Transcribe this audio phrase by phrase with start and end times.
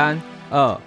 [0.00, 0.18] 三
[0.48, 0.80] 二，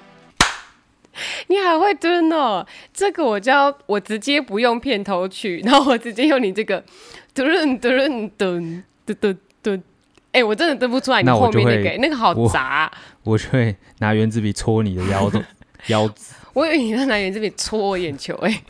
[1.46, 2.66] 你还会蹲哦？
[2.91, 6.84] 这个我教我直接不用片头曲， 然后我直接用你这个
[7.31, 9.84] 蹲蹲蹲蹲蹲蹲。
[10.31, 12.91] 哎、欸，我真的蹲不出来，你后面那个那个好杂，
[13.21, 15.45] 我就会拿圆子笔戳你的腰的
[15.88, 16.34] 腰子。
[16.54, 18.64] 我以为你在拿圆子笔戳我眼球，哎，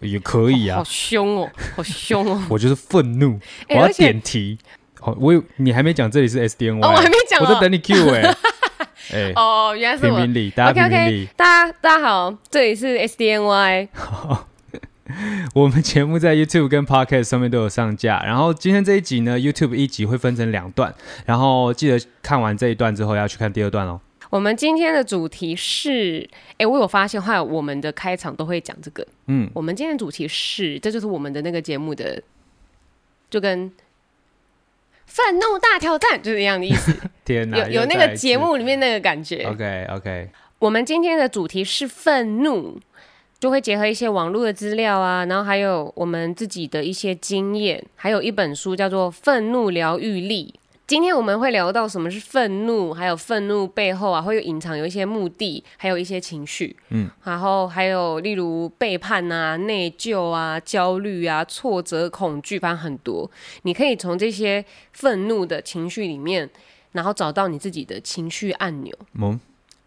[0.00, 0.76] 也可以啊。
[0.76, 2.40] 好凶哦，好凶哦！
[2.48, 3.36] 我就是愤怒，
[3.68, 4.56] 我要点题。
[5.00, 8.32] 好，我有你还没讲，这里是 SDNY，我还没讲，我在等你 Q 哎。
[9.12, 10.16] 哎，哦，原来是我。
[10.16, 11.28] 评评理，大家评评理。
[11.36, 13.88] 大家大家好，这里是 SDNY。
[15.54, 18.22] 我们节目在 YouTube 跟 Podcast 上面都有上架。
[18.24, 20.94] 然后今天这一集呢，YouTube 一集会分成两段，
[21.26, 24.00] 然后记得看完这一段之后要去看第二段哦。
[24.30, 26.26] 我们今天的主题是，
[26.56, 29.06] 哎，我有发现，后来我们的开场都会讲这个。
[29.26, 32.22] 嗯，我们今天的主题是，这就是我们的那个节目的，
[33.28, 33.70] 就跟
[35.06, 36.94] 愤怒大挑战就是一样的意思。
[37.24, 39.44] 天哪，有有那个节目里面那个感觉。
[39.44, 40.28] OK OK，
[40.58, 42.80] 我们今天的主题是愤怒。
[43.38, 50.54] 就会结合一些网络的资料啊，然后还有我们自己的一些经验，还有一本书叫做《愤怒疗愈力》。
[50.92, 56.76] 今天我们会聊到什么是愤怒，还有愤怒背后啊会有隐藏有一些目的，还有一些情绪。
[56.90, 63.30] 嗯，然后还有例如背叛啊、内疚啊、焦虑啊、挫折、恐惧，反正很多。
[63.62, 66.50] 你可以从这些愤怒的情绪里面，
[66.90, 68.94] 然后找到你自己的情绪按钮。
[69.14, 69.40] 嗯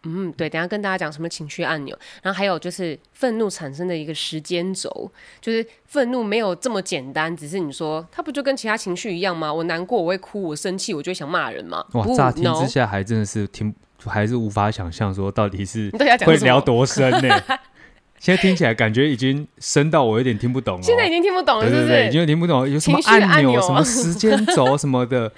[0.05, 5.11] 嗯，对，等下跟大家讲什么情绪按钮，然后还有就是愤怒产生的一个时间轴，
[5.41, 9.51] 就是愤怒没有这么简单，只是你说它不就跟其他情绪一样吗？
[9.51, 11.83] 我难过我会哭，我生气我就会想骂人嘛。
[11.93, 13.73] 哇，乍听之下还真的是听
[14.05, 15.89] 还是无法想象说到底是
[16.25, 17.41] 会聊多深呢？
[18.19, 20.81] 现在听起来感觉已经深到我有点听不懂了。
[20.81, 21.87] 现在已经听不懂了，是不是？
[21.87, 25.31] 对对对，已经听不懂有什么按钮、什么时间轴 什么的，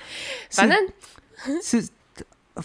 [0.51, 0.77] 反正
[1.61, 1.87] 是。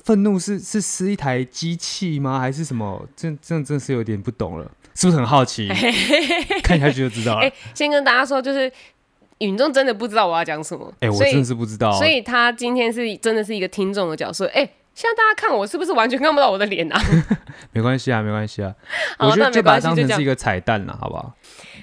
[0.05, 2.39] 愤怒是是是一台机器吗？
[2.41, 3.07] 还是什么？
[3.15, 5.69] 这这真是有点不懂了，是不是很好奇？
[6.63, 7.41] 看下去就知道了。
[7.45, 8.71] 哎、欸，先跟大家说，就是
[9.39, 10.93] 允仲真的不知道我要讲什么。
[11.01, 11.93] 哎、欸，我真的是不知道。
[11.93, 14.47] 所以他今天是真的是一个听众的角色。
[14.47, 17.01] 哎、欸，现在大家看我是不是完全看不到我的脸啊？
[17.73, 18.75] 没关系啊，没关系啊。
[19.19, 21.35] 好我觉得就把它当成是一个彩蛋了，好不好？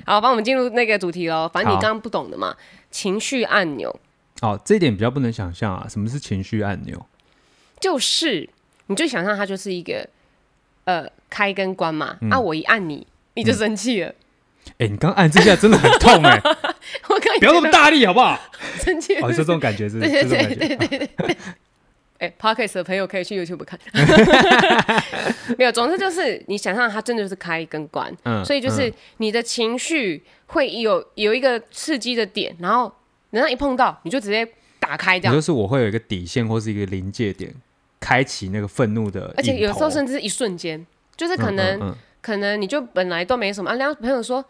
[0.06, 1.50] 好，帮我们进入那个主题喽。
[1.54, 2.56] 反正你刚刚不懂的嘛，
[2.90, 4.00] 情绪按钮。
[4.42, 7.06] 哦，这一点比较不能想象啊，什么是情绪按钮？
[7.80, 8.50] 就是，
[8.88, 10.08] 你就想象它就是一个，
[10.84, 12.18] 呃，开跟关嘛。
[12.22, 14.14] 嗯、啊，我一按你，你就生气了。
[14.78, 16.42] 哎、你刚按这下真的很痛哎、欸！
[17.10, 18.40] 我看不要那么大力好不好？
[18.80, 20.12] 生气了，哦，是这种感觉是不是？
[20.12, 21.38] 对对对对对对。
[22.20, 23.80] 哎、欸、Podcast 的朋友可以去 YouTube 看。
[25.58, 32.94] 没有，总之就是你想象它真的就是开跟关，嗯、所以就是你的情绪会有有一个刺激的点，然后
[33.32, 34.48] 人家一碰到，你就直接。
[34.82, 37.54] 打开这样，就是我会有一个底线或是一个临界点，
[38.00, 44.44] 开启那个愤怒的，而且有时候甚至是一瞬间，就是可能、嗯嗯嗯、可能你就本来都没什么啊，然后朋友说，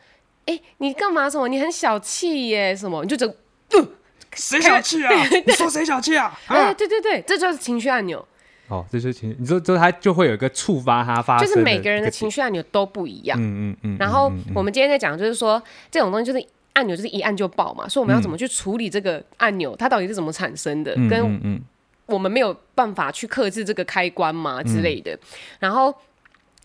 [0.45, 1.47] 哎、欸，你干嘛什么？
[1.47, 3.03] 你很小气耶什么？
[3.03, 3.33] 你就整，
[4.35, 5.11] 谁小气啊？
[5.45, 6.37] 你说谁小气啊？
[6.47, 8.23] 哎、欸，对对对，这就是情绪按钮。
[8.67, 13.37] 哦，这就是情绪，你说这他就会有一个触发他发生，就是每个人的情绪按钮都不一样。
[13.41, 13.97] 嗯嗯嗯。
[13.99, 16.45] 然后我们今天在讲，就是说这种东西就是。
[16.73, 19.71] 按钮就是一按就爆嘛，所以我们要怎么去处理这个按钮？
[19.73, 20.93] 嗯、它到底是怎么产生的？
[20.95, 21.61] 嗯、跟
[22.09, 25.13] 我们没有办法去克制这个开关嘛之类的。
[25.13, 25.19] 嗯、
[25.59, 25.93] 然后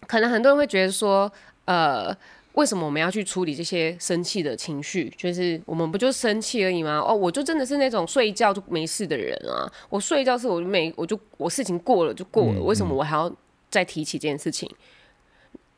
[0.07, 1.31] 可能很多人会觉得说，
[1.65, 2.17] 呃，
[2.53, 5.13] 为什么我们要去处理这些生气的情绪？
[5.17, 7.03] 就是我们不就生气而已吗？
[7.07, 9.71] 哦，我就真的是那种睡一觉就没事的人啊！
[9.89, 13.33] 我睡一觉是我就没我就我事情过了就过了，嗯、为什么我还要
[13.71, 14.71] 再提起这件事情？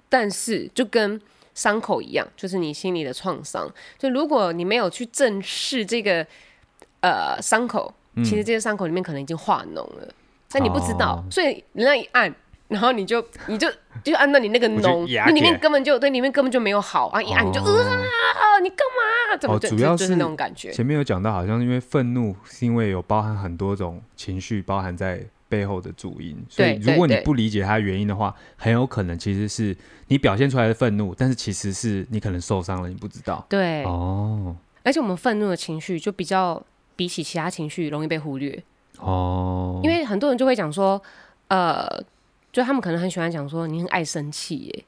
[0.08, 1.20] 但是就跟
[1.54, 3.68] 伤口一样，就是你心里的创伤。
[3.98, 6.26] 就如果你没有去正视这个
[7.00, 7.94] 呃伤口，嗯、
[8.24, 10.08] 其实这些伤口里面可能已经化脓了，
[10.50, 11.16] 但你不知道。
[11.16, 12.34] 哦、所以人家一按，
[12.68, 13.68] 然后你就你就
[14.02, 17.22] 就按到你那个脓， 那里面根本就对里面根本就没有好啊！
[17.22, 19.36] 一按你就、哦、啊，你干嘛？
[19.38, 20.70] 怎么、哦、主要是就是那种感觉。
[20.72, 25.24] 前面有讲到，好像因为愤怒是因为有包含很多种情绪，包含在。
[25.48, 29.74] 背后的主因，所以如果你不理解它的原因的话，很有可能其实是
[30.08, 33.46] 你表现出来的愤怒，但是其实是你可能受伤了，你不知道。
[33.48, 36.60] 对哦，而且我们愤怒的情绪就比较
[36.96, 38.60] 比起其他情绪容易被忽略。
[38.98, 41.00] 哦，因为很多人就会讲说，
[41.46, 41.86] 呃，
[42.50, 44.84] 就他们可能很喜欢讲说你很爱生气耶，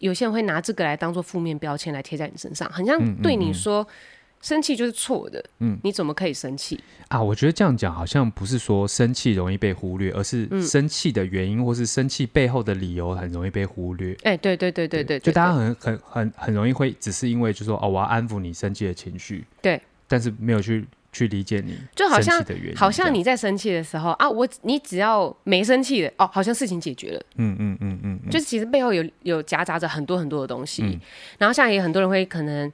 [0.00, 3.82] 有些人会拿这个来当做负面标签来贴在你身上，很像对你说。
[3.82, 3.84] 嗯。
[3.84, 3.94] 嗯嗯
[4.42, 6.78] 生气就是错的，嗯，你怎么可以生气？
[7.08, 7.20] 啊？
[7.20, 14.12] 我觉得这样讲好像不是说生气容易被忽略，而是生气的原因或是生气背后的理由很容易被忽略。
[14.22, 22.44] 哎、欸，对对对对对，就大家很很很很容易会只是因为就说哦，我要安抚你生气的情绪，对，但是没有去去理解你，就好像
[22.76, 27.22] 好像你在生气的时候啊，我你只要没生气的哦，好像事情解决了。
[27.36, 30.82] 嗯嗯嗯嗯，就是其实背后有有夹杂着很多很多的东西。
[30.82, 31.00] 嗯、
[31.38, 32.70] 然后像也很多人会可能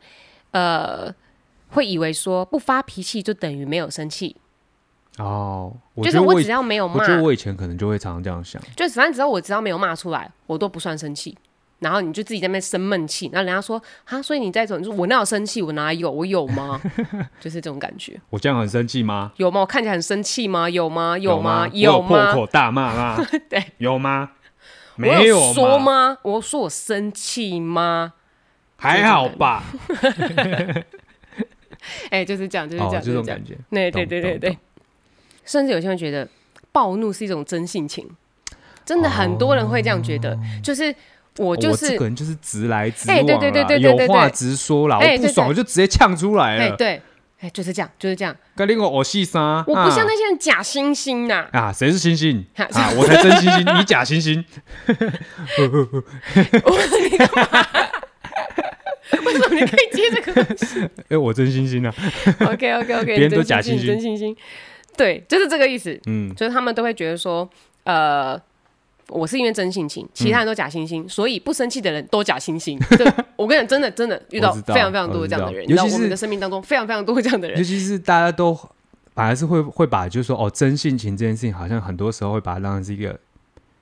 [0.50, 1.09] 呃
[1.69, 4.35] 会以为说不发脾气就等于没有生气。
[5.19, 5.73] 哦，
[6.03, 11.37] 就是我只要没有骂，我觉得我以前可能就会常常这样想，就反正只要我只要没有骂出来，我都不算生气。
[11.82, 15.61] 然后你就自己在那边生闷气，然后人家说啊，所以你在走，你说我那有生气？
[15.61, 16.08] 我哪有？
[16.08, 16.81] 我有吗？
[17.40, 18.19] 就是这种感觉。
[18.31, 19.32] 我这样很生气吗？
[19.37, 19.61] 有吗？
[19.61, 20.70] 我看起来很生气吗？
[20.70, 21.19] 有吗？
[21.19, 21.69] 有吗？
[21.73, 22.08] 有吗？
[22.08, 23.26] 破口大骂吗？
[23.50, 24.31] 对，有吗？
[24.94, 26.19] 没有说吗？
[26.23, 28.12] 我说我生气吗？
[28.76, 29.64] 还好吧。
[32.11, 33.58] 哎，就是这样，就是这样，这种感觉。
[33.70, 34.58] 对对对对对。
[35.44, 36.29] 甚至有些人觉得
[36.70, 38.08] 暴怒是一种真性情，
[38.84, 40.94] 真的很多人会这样觉得，就是。
[41.38, 44.99] 我就是这个人，就是直来直往啊，有话直说啦。
[44.99, 46.76] 我不爽，我就直接呛出来了。
[46.76, 47.00] 对，
[47.40, 48.37] 哎，就是这样，就是这样。
[48.55, 51.46] 跟另外我细沙，我不像那些人假惺惺呐。
[51.52, 52.90] 啊，谁是星星啊？
[52.99, 54.44] 我才真星星，你假星星。
[59.25, 60.46] 为什么你可以接这个？
[61.08, 61.94] 哎，我真星星啊。
[62.40, 64.37] OK，OK，OK，别人都假星星，真星星。
[64.96, 65.99] 对，就是这个意思。
[66.06, 67.49] 嗯，就是他们都会觉得说，
[67.84, 68.38] 呃。
[69.12, 72.79] 我是因为真性情，其他人都假惺惺，嗯、所以不生气的人都假惺惺。
[72.97, 73.06] 对
[73.37, 77.59] 我跟你讲，真的真的遇到非常非常多这样的人，尤其是我们的生命当中非常非常多这样的人。
[77.59, 78.55] 尤其是大家都
[79.14, 83.19] 反而是会会把，就是说哦，真性情这件事情，好像很多时候会把它当成是一个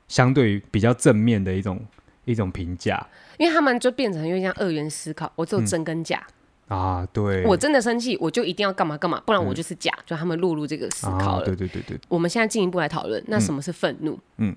[0.09, 1.81] 相对于比较正面的一种
[2.25, 3.06] 一种评价，
[3.38, 6.26] 因为他们就变成有点像二元思考，我只有真跟假、
[6.69, 7.09] 嗯、啊。
[7.12, 9.93] 对，我真的生气，我就一定要干嘛干嘛，不然我就是假。
[9.99, 11.43] 嗯、就他们落入这个思考了。
[11.43, 11.99] 啊、对对对对。
[12.09, 14.15] 我们现在进一步来讨论，那什么是愤怒？
[14.38, 14.50] 嗯。
[14.50, 14.56] 嗯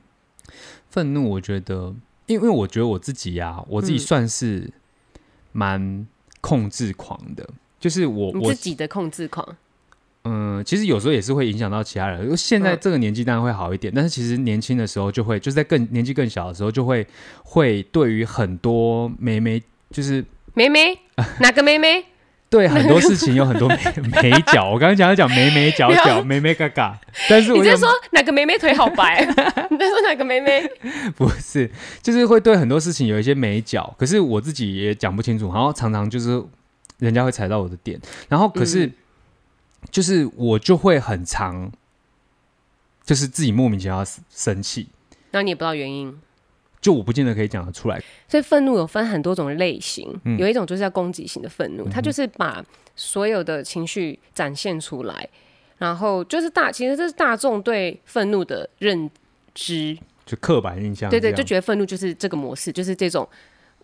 [0.89, 1.93] 愤怒，我觉得，
[2.27, 4.71] 因为我觉得我自己呀、啊，我自己算是
[5.51, 6.07] 蛮
[6.41, 9.55] 控制狂的，嗯、就是我我自己的控制狂。
[10.25, 12.37] 嗯，其实有时候也是会影响到其他人。
[12.37, 17.05] 现在这个年纪当然会好一点，嗯、但是其实年轻的时候就会，就是在更年纪更小的时候，就会
[17.43, 19.61] 会对于很多妹妹，
[19.91, 20.23] 就是
[20.53, 20.97] 妹妹
[21.41, 22.05] 哪个妹妹？
[22.53, 23.77] 对 很多事情有很多眉
[24.21, 26.99] 眉 角，我刚刚讲要讲眉眉角角，眉眉嘎嘎。
[27.27, 29.25] 但是我就说哪个妹妹腿好白？
[29.71, 30.63] 你在说哪个妹妹？
[31.15, 31.67] 不是，
[32.03, 35.51] 就是会对很多事情有一些眉角，可是我自己也讲不清楚。
[35.51, 36.43] 然后常常就是
[36.99, 38.91] 人家会踩到我的点，然后可是
[39.89, 41.71] 就是我就会很常，
[43.03, 44.89] 就是自己莫名其妙生气，
[45.31, 46.15] 那你也不知道原因。
[46.83, 47.97] 就我不见得可以讲得出来，
[48.27, 52.61] 所以愤怒有分很多种类型，嗯、有一种就是叫攻击型的愤怒，它就是把
[52.97, 55.27] 所有的情绪展现出来，
[55.77, 59.09] 然后就是大，其实这是大众对愤怒的认
[59.53, 63.25] 知，就刻板印象，对，对对，就觉得愤怒就是这个模式，就是这种，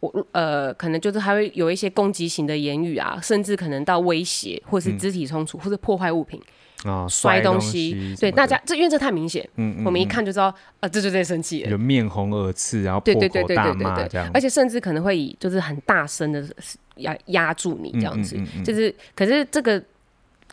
[0.01, 6.41] 我呃，可能就是还会有一些攻击型的言语啊，甚至可能到威胁，或是肢体冲突，嗯、或者破坏物品。
[6.83, 7.05] 啊！
[7.09, 16.47] 摔东西，对大家，这因为这太明显，嗯，我们一看就知道，啊，这就在生气，有面红耳赤，然后破口大骂这样，而且甚至可能会以就是很大声的
[16.97, 19.83] 压压住你这样子，就是，可是这个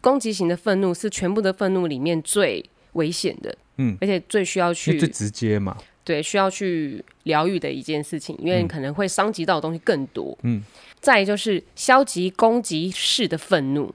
[0.01, 2.65] 攻击型的愤怒是全部的愤怒里面最
[2.95, 10.61] 危险的，嗯，而且最需要去最直接嘛，对，需要去疗愈的一件事情，因为可能会伤及到的东西更多，嗯，
[10.99, 13.95] 再就是消极攻击式的愤怒。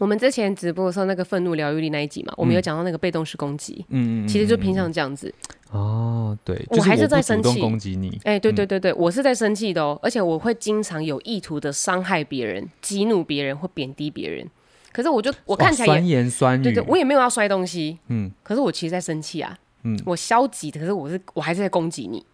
[0.00, 5.32] 我们之前直播的时候，那个愤怒疗愈力那一集嘛，我们有讲到那个被动式攻击，嗯，其实就平常这样子。
[5.70, 8.18] 哦，对，我还是在生气，攻击你。
[8.24, 14.48] 哎，对对对对，我是在生气的哦，而且我会经常有意图的伤害别人、激怒别人或贬低别人。
[14.90, 22.24] 可是我就我看起来酸言酸语，对对，我也没有要摔东西，嗯，可是我其实在生气啊，嗯，我消极的，可是我是我还是在攻击你。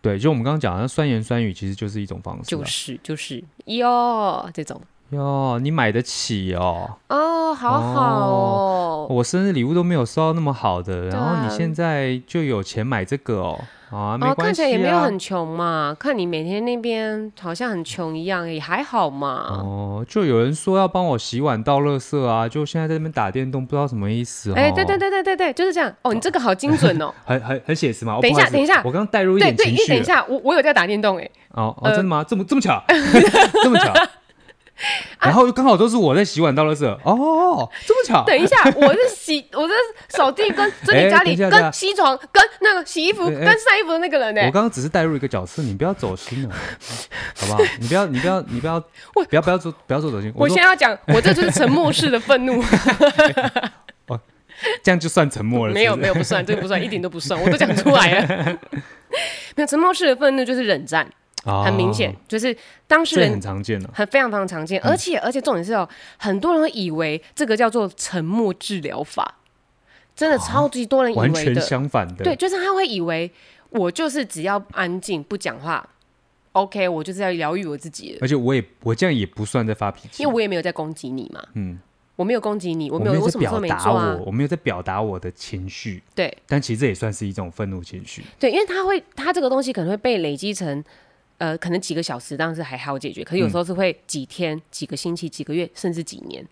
[0.00, 4.80] 对，就我们刚刚讲的酸言酸语，其实就是一种方式，就是就是哟这种。
[5.10, 6.96] 哟，你买得起哦？
[7.08, 13.60] 哦，好好哦，我生日礼物都没有收到那么好的，然后你现在就有钱买这个哦？
[13.90, 19.46] 啊，没关系，看起来也没有很穷嘛，看你每天那边好像很穷一样，也还好嘛。
[19.50, 24.54] 哦，就有人说要帮我洗碗倒垃圾啊，就现在在那边打电动，不知道什么意思哦。
[24.56, 25.94] 哎，对对对对对对，就是这样。
[26.02, 28.18] 哦，你这个好精准哦， 很很很写实嘛。
[28.20, 29.76] 等一下，等一下，我刚刚带入一点情绪。
[29.76, 31.30] 对对，等一下，我我有在打电动哎。
[31.50, 32.24] 哦哦，真的吗？
[32.26, 32.82] 这么这么巧，
[33.62, 33.92] 这么巧。
[35.20, 38.24] 然后刚好都是我在洗碗倒垃圾哦，这么巧。
[38.24, 39.74] 等一下，我是洗， 我是
[40.08, 44.40] 扫地跟整理家里跟洗床跟那个洗衣服跟晒衣服的那个人呢。
[44.42, 46.54] 我刚刚只是带入一个角色，你不要走心了，
[47.38, 47.60] 好不好？
[47.78, 48.80] 你不要，你不要，你不要，
[49.12, 50.32] 不要不要做不要做走心。
[50.34, 52.60] 我先要讲，我这就是沉默式的愤怒。
[54.08, 54.20] 哦，
[54.82, 55.72] 这样就算沉默了？
[55.72, 58.58] 没有没有不算，这个不算，一点都不算，我都讲出来了。
[59.54, 61.08] 没有沉默式的愤怒就是冷战。
[61.44, 69.36] 很明显，就是当事人很常见的，很非常非常常见，而且而且重点是哦，很多人会以为这个叫做沉默治疗法，
[70.16, 73.30] 真的超级多人以为的，完全相反的，对，就是他会以为
[73.70, 75.86] 我就是只要安静不讲话
[76.52, 81.78] ，OK，我就是要疗愈我自己，而且我也我这样也不算在发脾气，因为我也没有在攻击你嘛，嗯。
[82.16, 84.16] 我没有攻击你，我没有，我什么都没做啊。
[84.24, 86.00] 我没有在表达我的情绪。
[86.14, 88.22] 对，但其实这也算是一种愤怒情绪。
[88.38, 90.84] 对，因为他会，他这个东西可能会被累积成，
[91.38, 93.24] 呃，可能几个小时，当时还好解决。
[93.24, 96.44] 可是有时候是会几天、几个星期、几个月，甚至几年。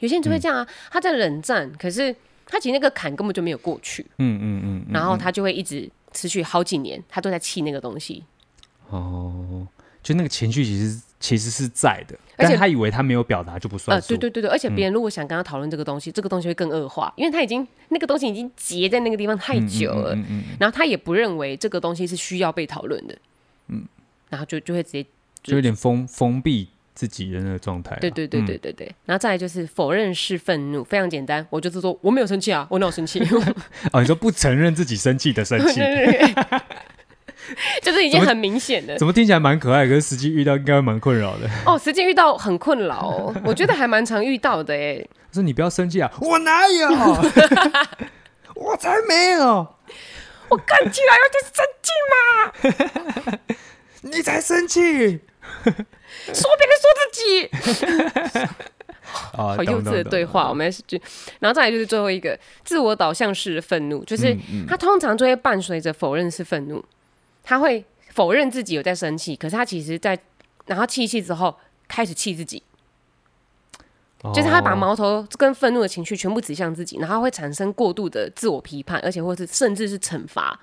[0.00, 2.14] 有些人就会这样啊，他在冷战，可是
[2.46, 4.06] 他其实那个坎根本就没有过去。
[4.18, 4.86] 嗯嗯嗯。
[4.92, 8.24] 然后他就会一直持续好几年，他都在气那个东西。
[8.90, 9.66] 哦，
[10.02, 11.00] 就那个情绪其实。
[11.20, 13.98] 其实是在的，但是他以为他没有表达就不算。
[13.98, 23.18] 呃，对对对对，而且别人如果想跟他讨论这个东西，嗯、这个东西会更恶化，因为他已经那个东西已经结在那个地方太久了，嗯嗯嗯嗯、然后他也不认为这个东西是需要被讨论的，
[23.66, 23.84] 嗯，
[24.28, 25.02] 然后就就会直接
[25.42, 27.96] 就，就有点封封闭自己的那个状态。
[28.00, 33.20] 对对对对对对，嗯、然后再来就是否认式愤怒，非常简单，我就是说我没有生气啊，我哪有生气？
[33.92, 35.80] 哦，你说不承认自己生气的生气。
[37.80, 41.48] 就是已经很明显的，怎么听起来蛮可爱，可是实际遇到应该蛮困扰的。
[41.64, 45.02] 哦，实际遇到很困扰哦，我觉得还蛮常遇到的哎。
[45.32, 46.88] 说你不要生气啊，我哪有？
[48.54, 49.66] 我才没有，
[50.48, 52.18] 我看起来有点生气嘛。
[54.02, 58.48] 你才生气， 说别人说自己。
[59.10, 60.98] 好幼稚的对话，我们是就，
[61.40, 64.36] 然后再来就是最后一个自我导向式的愤怒，就是
[64.68, 66.84] 他通常就会伴随着否认式愤怒。
[67.42, 70.18] 他会否认自己有在生气，可是他其实，在
[70.66, 71.56] 然后气一气之后
[71.88, 72.62] 开始气自己，
[74.22, 80.60] 哦、就是他把矛头跟愤怒的情绪全部指向自己，然后会产生过度的自我批判，而且或是甚至是惩罚。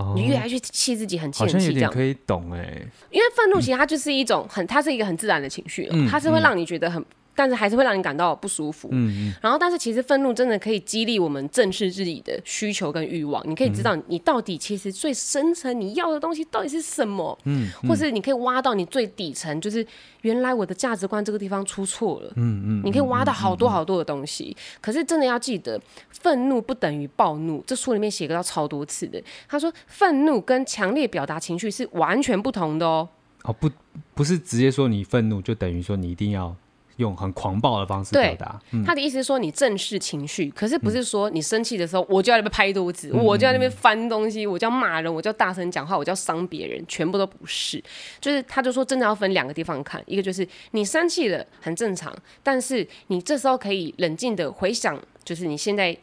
[0.00, 1.92] 哦、你越来越气自己，很气，这样。
[1.92, 7.04] 可以懂哎，因为愤怒其实它就是一种很，它是一个很自然的情绪，嗯、它是会让你觉得很。
[7.34, 8.88] 但是还是会让你感到不舒服。
[8.92, 9.34] 嗯嗯。
[9.40, 13.42] 然后，但是其实愤怒真的可以激励我们正视自己的需求跟欲望。
[13.48, 17.38] 你可以知道你到底其实最深层你要的东西到底是什么。
[17.44, 17.70] 嗯。
[17.88, 19.86] 或是你可以挖到你最底层，就是
[20.22, 22.32] 原来我的价值观这个地方出错了。
[22.36, 22.82] 嗯嗯。
[22.84, 24.56] 你可以挖到好多好多的东西。
[24.80, 27.62] 可是真的要记得，愤怒不等于暴怒。
[27.66, 29.22] 这书里面写过到超多次的。
[29.48, 33.08] 他说，愤怒跟强烈表达情绪是完全不同的哦。
[33.44, 33.70] 哦，不，
[34.14, 36.54] 不是直接说你愤怒就等于说你一定要。
[37.00, 47.82] 用很狂暴的方式表达，嗯、他的意思是说你正视情绪，可是不是说你生气的时候我就在那边拍桌子，嗯、我就在那边翻东西，我就要骂人，我就要大声讲话，我就要伤别人，全部都不是。
[48.20, 55.96] 就是他就说真的要分两个地方看，一个就是你生气了很正常，但是你这时候可以冷静的回想，就是你现在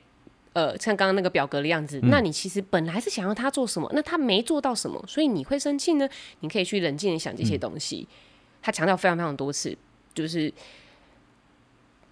[0.54, 6.10] 呃像刚刚那个表格的样子，嗯、那你其实本来是想要他做什么，那他没做到什么，所以你会生气呢？
[6.39, 8.08] 你可以去冷静的想这些东西。
[8.10, 8.16] 嗯、
[8.63, 9.77] 他强调非常非常多次，
[10.13, 10.51] 就是。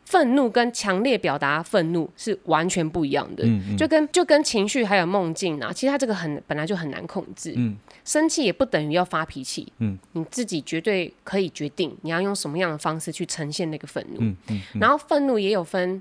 [0.06, 7.54] 愤怒跟强烈表达愤怒是完全不一样的，嗯嗯、就跟就跟情绪还有梦境啊，其实它这个很本来就很难控制。
[7.58, 14.18] 嗯、生气也不等于要发脾气，嗯、你自己绝对可以决定你要用什么样的方式去呈现那个愤怒。
[14.20, 16.00] 嗯嗯嗯、然后愤怒也有分，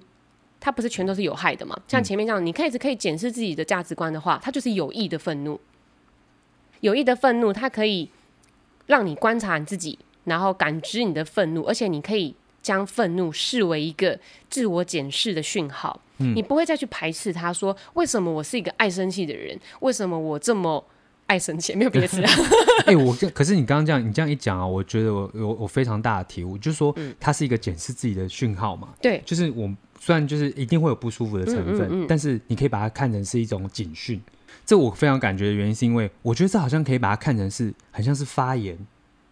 [0.61, 1.75] 它不是全都是有害的嘛？
[1.89, 5.59] 像前面这样，你开始可以检视自己的价值观的话，它就是有益的愤怒。
[6.81, 8.11] 有益的愤怒，它可以
[8.85, 12.37] 让你观察你自己，然后感知你的愤怒，而且你可以。
[12.64, 14.18] 将愤怒视为一个
[14.49, 19.56] 自我检视的讯号，嗯、你不会再去排斥他，说为什么我是一个爱生气的人？
[19.80, 20.83] 为什么我这么
[21.26, 21.75] 爱生气？
[21.76, 22.25] 没有别的事。
[22.87, 28.88] 哎，我可是你刚刚这样，你这样一讲啊，我觉得我有我非常大的体悟，就是说，它是一个检视自己的讯号嘛。
[29.02, 34.18] 对、嗯，就是我虽然就是一定会有不舒服的成分，但是你可以把它看成是一种警讯。
[34.64, 38.78] 这我非常感觉的原因，是因为我觉得这好像可以把它看成是很像是发言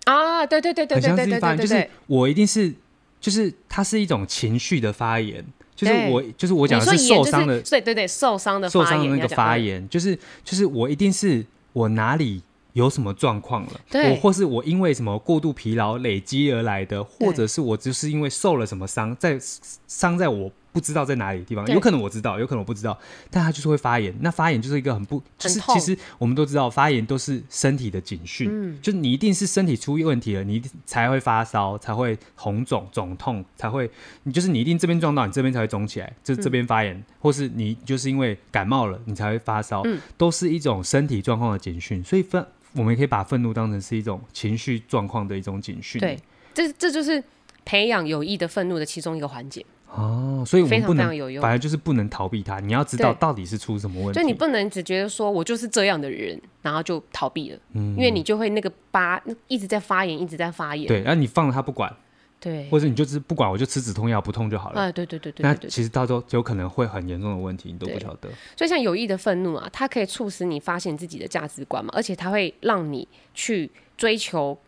[0.05, 2.75] 啊，对对对对对对对对，对，就是我一定是。
[3.23, 5.43] 就是它是一种情绪的发言，
[5.75, 12.43] 就是我，就是我讲的是受伤的，对对对，受伤的受伤的那个发言，就是就是我一定是我哪里
[12.75, 14.11] 有什么状况了，对。
[14.11, 19.39] 我或是我因为什么过度疲劳累积而来的，或者是我就是因为受了什么伤，在
[19.87, 20.51] 伤在我。
[20.73, 22.99] 不知道在哪里的地方，有可能我知道，有可能我不知道，
[23.31, 24.15] 但他就是会发炎。
[24.21, 33.91] 那发炎就是一个很不，就是其实我们都知道，发炎都是身体的警讯，嗯，就是你一定是身体出问题了，你才会发烧，才会红肿肿痛，才会，
[34.23, 42.03] 你就是你一定这边撞到，你这边才会肿起来，就是这边发炎，嗯、或是你就是因为感冒了，你才会发烧，嗯，都是一种身体状况的警讯。
[42.03, 46.01] 所以愤，我们也可以把愤怒当成是一种情绪状况的一种警讯。
[46.01, 46.19] 对，
[46.55, 47.23] 这这就是
[47.65, 49.65] 培养有益的愤怒的其中一个环节。
[49.95, 52.59] 哦，所以我们不能非常非常有用，反而就是不能逃避它。
[52.61, 60.89] 你要知道到底是出什么问题，就你不能只觉得说我就是这样的人，然后就逃避了，嗯，因为你就会那个疤一直在发炎，一直在发炎。
[60.89, 61.95] 对，然后你放了它不管，
[62.41, 64.81] 对，或者你就是不管，我就吃止痛药，不痛就好了。
[64.81, 68.31] 啊，对对对对，那其实到时候有可能会很严重的问题，你都不晓得。
[68.57, 74.59] 所以像有意的愤怒啊，它可以促使你发现自己的价值观嘛，而且它会让你去追求。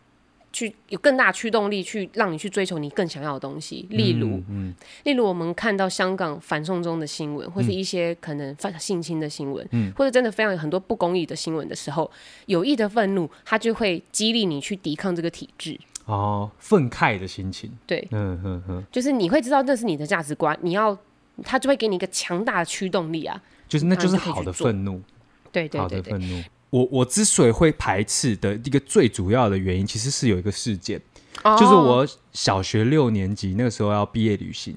[0.54, 3.84] 去有更大驱动力，去让你去追求你更想要的东西。
[3.90, 12.08] 例如，嗯嗯、例如我们看到香港反送中的新闻，或是一些可能犯性侵的新闻，嗯、或者真的非常有很多不公义的新闻的时候，
[12.46, 15.78] 有意的愤怒，它就会激励你去抵抗这个体制。
[16.06, 17.72] 哦，愤慨的心情。
[17.84, 20.96] 对，嗯嗯嗯，就是你会知道那是你的价值观，你要，
[21.42, 23.42] 它就会给你一个强大的驱动力啊。
[23.66, 25.02] 就是那就是好的愤怒。
[25.50, 26.44] 对对对对。
[26.74, 31.00] 我我之所以会排斥的一个最主要的原因，其实是有一个事件
[31.44, 31.56] ，oh.
[31.56, 34.74] 就是我小学六年级那个时候要毕业旅行，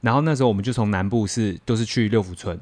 [0.00, 2.58] 然后那时候我们就从南部是都是去六福村，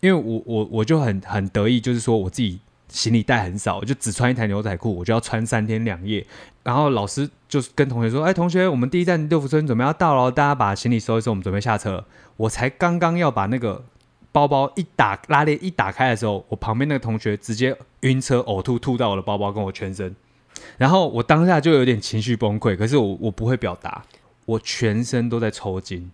[0.00, 2.58] 因为我我我就很很得意，就是说我自己
[2.88, 6.26] 行李带很少，我就只穿一条牛仔裤，我就要穿三天两夜。
[6.62, 12.06] 然后老师就跟同学说：“哎，同学，我们第一站六福村准备要到了，大家把行李收一收，我们准备下车。”
[12.38, 13.84] 我才刚刚要把那个。
[14.32, 20.16] 包包一打拉链一打开的时候，我旁边那个同学直接晕车呕吐，吐到我的包包跟我全身，
[20.78, 22.74] 然后我当下就有点情绪崩溃。
[22.74, 24.02] 可是我我不会表达，
[24.46, 26.10] 我全身都在抽筋，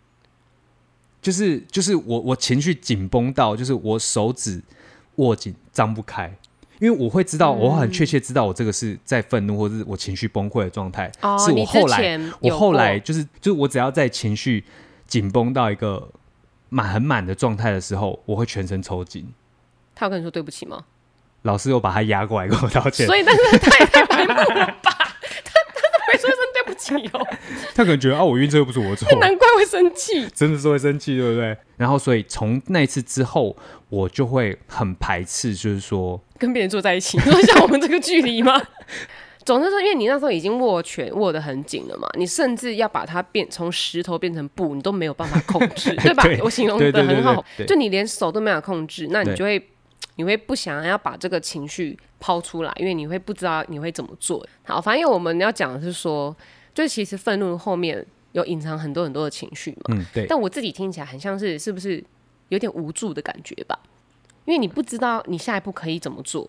[1.22, 4.60] 就是就是我我情绪紧绷到，就是我手指
[5.14, 6.37] 握紧张不开，
[6.80, 11.08] 因为我会知道，我很确切知道我这个是在愤怒或者是我情绪崩溃的状态。
[11.22, 14.64] 哦，是我后来我后来就是就是我只要在情绪
[15.06, 16.10] 紧绷到一个。
[16.68, 19.32] 满很满的状态的时候，我会全身抽筋。
[19.94, 20.84] 他有跟你说对不起吗？
[21.42, 23.06] 老师又把他压过来跟我道歉。
[23.06, 24.90] 所以，但是他也太白目了吧？
[24.90, 27.26] 他他都没说一声对不起哦。
[27.75, 29.08] 他可能觉得啊，我晕车又不是我错。
[29.20, 31.56] 难怪会生气，真的是会生气，对不对？
[31.76, 33.56] 然后，所以从那一次之后，
[33.88, 38.60] 我就会很排斥，就是说跟别人坐在一起，你 说像我们这个距离吗？
[39.49, 46.23] 总之是因为你那时候已经握拳握得很紧了嘛，你甚至要把它变从石头变成布，你都没有办法控制， 对吧？
[46.23, 49.67] 对我形容的很好，就你连手都没有控制，那你就会
[50.17, 54.47] 你会不想要把这个情绪抛出来，因为你会不知道你会怎么做。
[54.65, 56.37] 好，反正我们要讲的是说，
[56.75, 60.26] 就是其实愤怒后面有隐藏很多很多的情绪嘛，嗯，对。
[60.28, 62.04] 但我自己听起来很像是是不是
[62.50, 63.78] 有点无助的感觉吧？
[64.45, 66.47] 因为你不知道你下一步可以怎么做，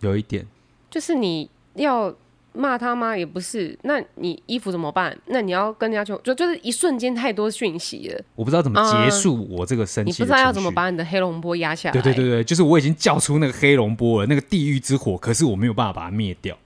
[0.00, 0.46] 有一点，
[0.88, 1.50] 就是你。
[1.74, 2.14] 要
[2.52, 3.16] 骂他吗？
[3.16, 3.76] 也不是。
[3.82, 5.16] 那你衣服怎么办？
[5.26, 8.20] 那你要跟人家求，就就是一瞬间太多讯息了。
[8.36, 10.10] 我不知道怎么结束我这个生气、嗯。
[10.10, 11.92] 你不知道要怎么把你的黑龙波压下来？
[11.92, 16.56] 对对对对，就是我已经叫出那个黑龙波了，那个地狱之火，可是我没有办法把它灭掉。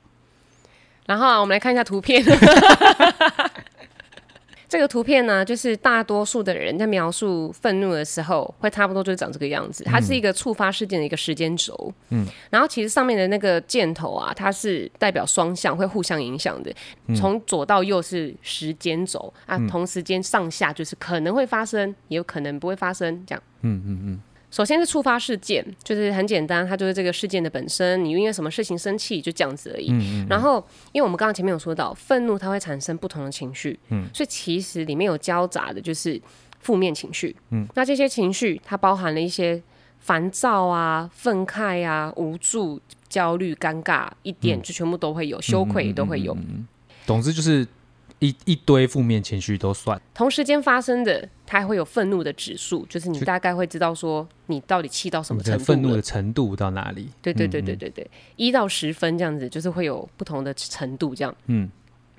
[1.06, 2.22] 然后、啊、我们来看一下图片。
[4.68, 9.82] 这个图片呢，就是大多数的人在描述愤怒的时候，会差不多就是长这个样子。
[9.84, 11.90] 它是一个触发事件的一个时间轴。
[12.10, 16.70] 嗯，然后其实上面的那个箭头啊，它是代表双向，会互相影响的。
[17.16, 23.42] 从左到右是时间轴啊，同时间上下就是可能会发生，也有可能不会发生，这样。
[23.62, 24.20] 嗯嗯嗯。
[24.50, 29.90] 首先是触发事件，就是很简单，它就是这个事件的本身，你因为什么事情生气，就这样子而已。
[29.90, 30.26] 嗯嗯嗯。
[30.28, 30.56] 然后，
[30.92, 36.20] 因为我们刚刚前面有说到，愤怒它会产生不同的情绪，嗯，所以其实里面有交杂的就是
[36.60, 39.62] 负面情绪，嗯，那这些情绪它包含了一些
[39.98, 46.36] 烦躁啊、愤慨啊、无助、焦虑、尴尬，一点就全部都会有，嗯、羞愧也都会有。
[47.06, 47.66] 总之就是。
[48.20, 57.08] 一一堆负面情绪都算，同时间发生的，它还会有愤怒的指数，就是你大概会知道说你到底气到什么程度，愤怒的程度到哪里？
[57.22, 61.32] 对对对对对对，一、嗯嗯、到十分这样子，就是会有不同的程度这样。
[61.46, 61.70] 嗯，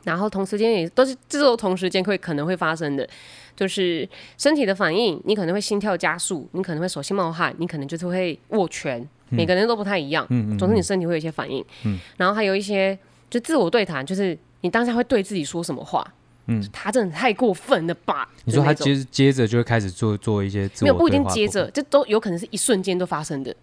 [0.04, 3.06] 然后同时间也都是这种同时间会可能会发生的，
[3.54, 4.08] 就是
[4.38, 10.26] 身体的反应，你可能会心跳加速，你可能会手心冒汗，你可能就是会握拳，嗯、每个人都不太一样。
[10.30, 11.62] 嗯，嗯，嗯总之你身体会有一些反应。
[11.84, 12.98] 嗯，然后还有一些
[13.30, 14.38] 就自我对谈，就是。
[14.62, 16.14] 你当下会对自己说什么话？
[16.52, 18.28] 嗯，他真的太过分了吧？
[18.46, 23.56] 你说他接接着就会开始做做一些自我没有不一定接着，这都有可能是一瞬间都发生的，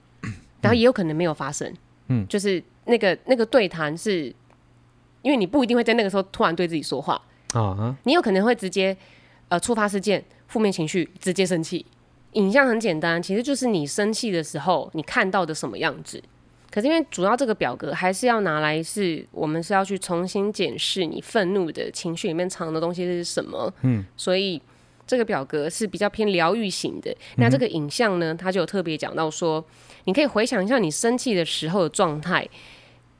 [0.60, 1.72] 然后也有可能没有发生。
[2.08, 4.34] 嗯，就是那个那个对谈是，
[5.22, 7.20] 因为你不一定会在那个时候突然对自己说话
[7.54, 8.96] 啊，你有可能会直接
[9.48, 11.86] 呃触发事件，负面情绪，直接生气。
[12.32, 16.20] 影像很简单，其实就是你生气的时候你看到的什么样子。
[16.72, 23.70] 可是因为主要这个表格还是要拿来，是我们是要去重新检视你愤怒的情绪里面藏的东西是什么。
[23.82, 24.60] 嗯，所以
[25.06, 27.14] 这个表格是比较偏疗愈型的。
[27.36, 29.62] 那这个影像呢，它就有特别讲到说，
[30.04, 32.48] 你可以回想一下你生气的时候的状态，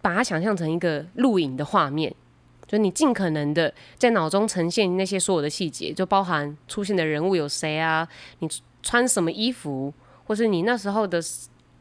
[0.01, 2.15] 把它想象成一个录影的画面。
[2.67, 8.49] 就你尽可能的在脑中呈现那些所有的细节，就包含出现的人物有谁啊，你
[8.83, 9.93] 穿什么衣服，
[10.25, 11.21] 或是你那时候的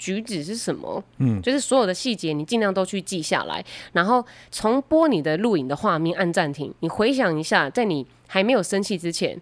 [0.02, 9.40] 举止是什么，嗯，就是所有的细节你尽量都去记下来，然后重播你的录影的画面，按暂停，你回想一下，在你还没有生气之前，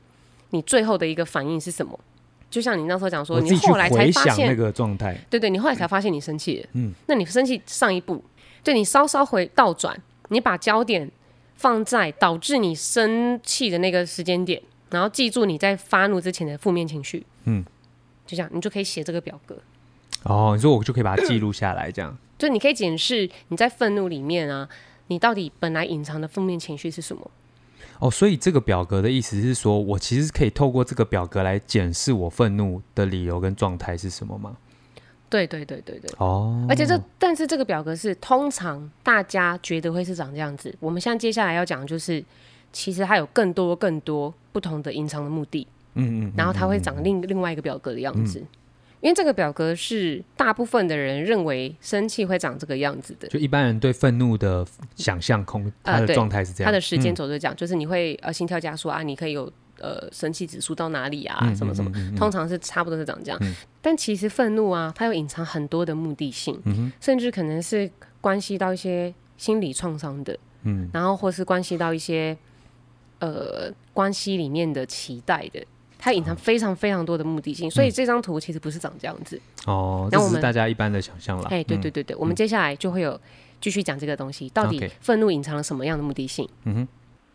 [0.50, 1.98] 你最后的一个反应是什么？
[2.50, 8.22] 就像你那时候讲说，你后来才发现那个状态，对对，你后来才发现你生气了，嗯，那你生气上一步，
[8.62, 11.10] 对你稍稍回倒转，你把焦点。
[11.56, 17.22] 放在导致你生气的那个时间点，然后记住你在发怒之前的负面情绪。
[17.44, 17.62] 嗯，
[18.26, 19.58] 就这样，你就可以写这个表格。
[20.24, 22.18] 哦，你说我就可以把它记录下来，这样。
[22.38, 24.68] 就你可以检视你在愤怒里面啊，
[25.08, 27.32] 你到底本来隐藏的负面情绪是什么？
[28.00, 34.56] 哦，所以这个表格的意思是说，我其实可以透过这个表格来检视我愤怒的理由跟状态是什么吗？
[35.30, 40.74] 对对对对对哦，而且这但是这个表格是通常大家觉得会是长这样子。
[40.80, 42.24] 我们现在接下来要讲的就是，
[42.74, 45.68] 其实它有更多更多不同的隐藏的目的。
[45.94, 48.44] 嗯嗯，然后它会长另另外一个表格的样子，
[49.02, 53.28] 因为这个表格是大部分的人认为生气会长这个样子的。
[53.28, 59.52] 就一般人对愤怒的想象空，他的状态是这样，它的时间轴就这样，就是你会呃心跳加速啊，你可以有。
[59.82, 61.56] 呃，生气指数到哪里啊？
[61.56, 63.40] 什么什么，通常是差不多是长这样。
[63.42, 72.38] 嗯、但其实愤怒啊，它有隐藏很多的目的性，嗯、甚至可能是关系到一些心理创伤的，嗯，然后或是关系到一些
[73.20, 75.66] 呃关系里面的期待的，
[76.00, 77.68] 它隐藏非常非常多的目的性。
[77.68, 81.44] 哦、所以这张图其实不是长这样子哦，那我们大家一般的想象了。
[81.50, 83.20] 哎，对对对对，嗯、我们接下来就会有
[83.62, 86.50] 继续讲这个东西，到底愤怒隐藏了什么样的目的性？
[86.64, 86.88] 嗯哼。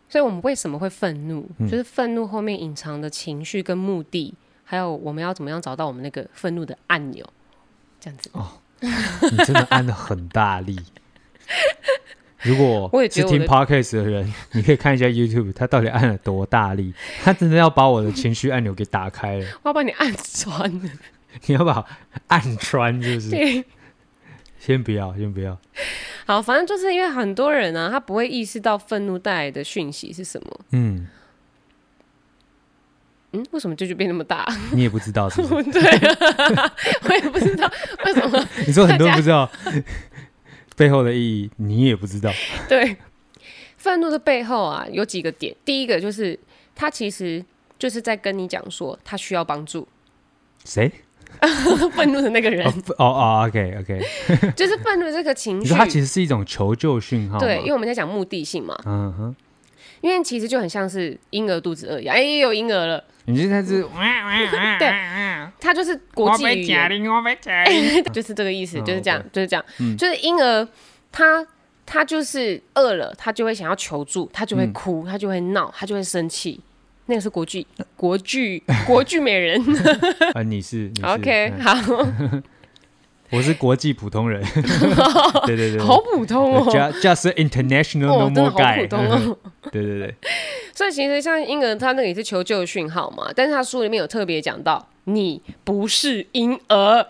[0.07, 1.47] 所以我们为什么会愤怒？
[1.57, 7.25] 嗯、就是愤怒后面隐藏的情绪跟目的，还有我们要怎么样找到我们那个愤怒的按钮，
[7.99, 8.29] 这样子。
[8.33, 10.79] 哦，你真的按得很大力。
[12.45, 16.93] 如果是听 Podcast 的人，你可以看一下 YouTube，他到底按了多大力？
[17.23, 19.45] 他真的要把我的情绪按钮给打开了。
[19.63, 20.89] 我要把你按穿了。
[21.47, 21.83] 你要把
[22.27, 23.63] 按穿，就是？
[24.59, 25.57] 先不要，先不要。
[26.25, 30.59] 好，反正就是因为很多人呢、啊，他不会意识到愤怒带来的讯息是什么。
[30.71, 31.07] 嗯
[33.33, 34.47] 嗯，为什么这就变那么大？
[34.71, 35.69] 你也不知道是不是？
[35.73, 35.81] 对，
[37.03, 37.69] 我也不知道
[38.05, 38.47] 为什么。
[38.65, 39.49] 你说很多人不知道
[40.75, 42.31] 背后的意义，你也不知道。
[42.67, 42.97] 对，
[43.77, 45.55] 愤怒的背后啊，有几个点。
[45.63, 46.37] 第一个就是
[46.75, 47.43] 他其实
[47.79, 49.87] 就是在跟你讲说，他需要帮助。
[50.63, 50.91] 谁？
[51.93, 52.65] 愤怒的那个人
[52.97, 54.01] 哦哦，OK OK，
[54.55, 57.37] 就是愤怒这个情绪，它其实是一种求救讯号。
[57.37, 58.73] 对，因为我们在讲目的性嘛。
[58.85, 59.35] 嗯哼，
[59.99, 63.03] 因为其实就很像是婴儿肚子饿一样，哎，有婴儿了。
[63.25, 63.81] 你现在是，
[64.79, 64.93] 对，
[65.59, 66.89] 他就是国际语言，
[68.13, 69.65] 就是这个意思，就是这样，就是这样，
[69.97, 70.67] 就是婴儿，
[71.11, 71.45] 他
[71.85, 76.59] 他就是饿了，他就会想要求助，他就会哭，他就会闹，他就会生气。
[77.07, 79.61] 那个是国剧，国剧， 国剧美人。
[80.33, 81.73] 啊，你是，你是，OK，好。
[83.31, 84.41] 我是国际普通人。
[85.45, 86.63] 对对对，好普通哦。
[86.71, 88.81] Just just international normal guy。
[88.81, 89.37] 普通哦。
[89.71, 90.15] 对对对。
[90.75, 93.31] 所以其实像婴儿，他那个也是求救的讯号嘛。
[93.35, 97.07] 但是他书里面有特别讲到，你不是婴儿。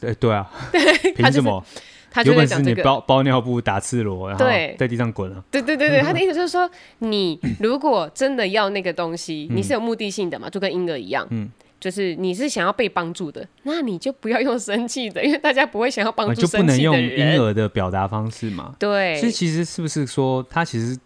[0.00, 0.50] 对对啊。
[1.14, 1.64] 凭什么？
[2.10, 5.44] 他就在讲这个，包包尿布打赤裸，然后在地上滚啊！
[5.50, 6.68] 对对对对，他的意思就是说，
[7.00, 18.74] 你如果真的要那个东西，你是有目的性的嘛，就跟婴儿一样，嗯，就是你是想要被帮助的，那你就不要用生气的，因为大家不会想要帮助生气的人，就不能用婴儿的表达方式嘛？
[18.78, 20.98] 对，所以其实是不是说，他其实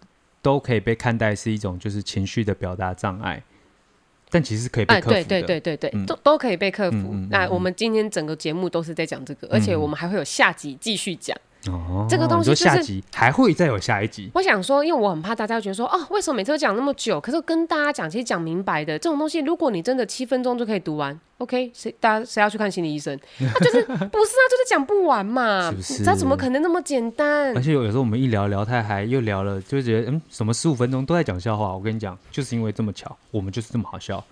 [0.42, 3.42] 都可以被看待是一种就是情绪的表达障碍？
[4.28, 7.14] 但其实可以被克服的，对对对对对，都都可以被克服。
[7.30, 11.36] 那我们今天整个节目都是在讲这个，而且我们还会有下集继续讲。
[11.68, 14.30] 哦，这个东西就是下集还会再有下一集。
[14.34, 17.20] 我想说，因为我很怕大家觉得说，哦，为什么每次都讲那么久？
[17.20, 23.16] 可是跟大家讲，其实讲明白的这种东西，如果你真的七分钟就可以读完，OK，谁大家谁要去看心理医生？
[23.38, 26.04] 他就是 不是啊，就是讲不完嘛，是不是？
[26.04, 27.56] 这怎么可能那么简单？
[27.56, 31.72] 而且有时候我们一聊聊太嗨，又聊了，就觉得嗯，什么十五分钟都在讲笑话。
[31.72, 34.24] 我跟你讲，就是因为这么巧，我们就是这么好笑。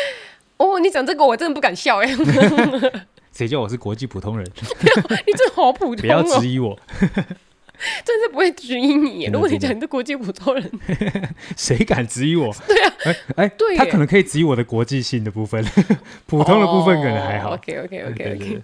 [0.58, 2.06] 哦，你讲这个我真的不敢笑哎！
[3.36, 4.46] 谁叫我是国际普通人？
[4.56, 6.78] 你真的好普通，哦， 不要质疑我，
[8.02, 9.26] 真是不会质疑你。
[9.26, 10.70] 如果你讲你是国际普通人，
[11.54, 12.50] 谁敢质疑我？
[12.66, 15.62] 对啊，哎哎，对，他可能可以质疑我的国际性的部分，
[16.24, 17.50] 普通的部分可能还好。
[17.54, 18.62] OK OK OK OK。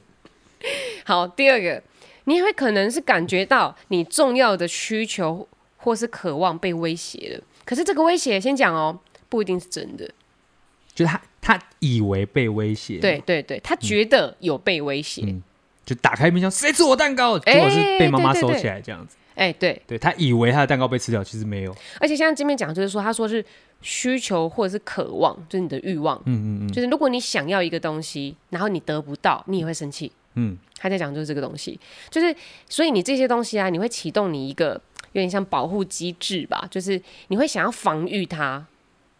[1.04, 1.82] 好，第二个，
[2.24, 10.08] 你也会可能是感觉到你重要的需求或是渴望被威胁了，可是这个威胁先讲哦，不一定是真的。
[10.94, 15.22] 就他，他以为被威胁，对对对，他觉得有被威胁，
[15.84, 17.38] 就打开冰箱，谁吃我蛋糕？
[17.40, 19.16] 结果是被妈妈收起来这样子。
[19.34, 21.74] 哎、欸，对，对他以为他的蛋糕被吃掉，其实没有。
[21.98, 23.44] 而且现在这边讲就是说，他说是
[23.80, 26.16] 需求或者是渴望，就是你的欲望。
[26.26, 26.72] 嗯嗯嗯。
[26.72, 30.12] 就是如果你想要一个东西，然后你得不到，你也会生气。
[30.34, 30.56] 嗯。
[30.78, 32.34] 他在讲就是这个东西，就是
[32.68, 34.80] 所以你这些东西啊，你会启动你一个
[35.12, 38.64] 有点像保护机制吧，就是你会想要防御它，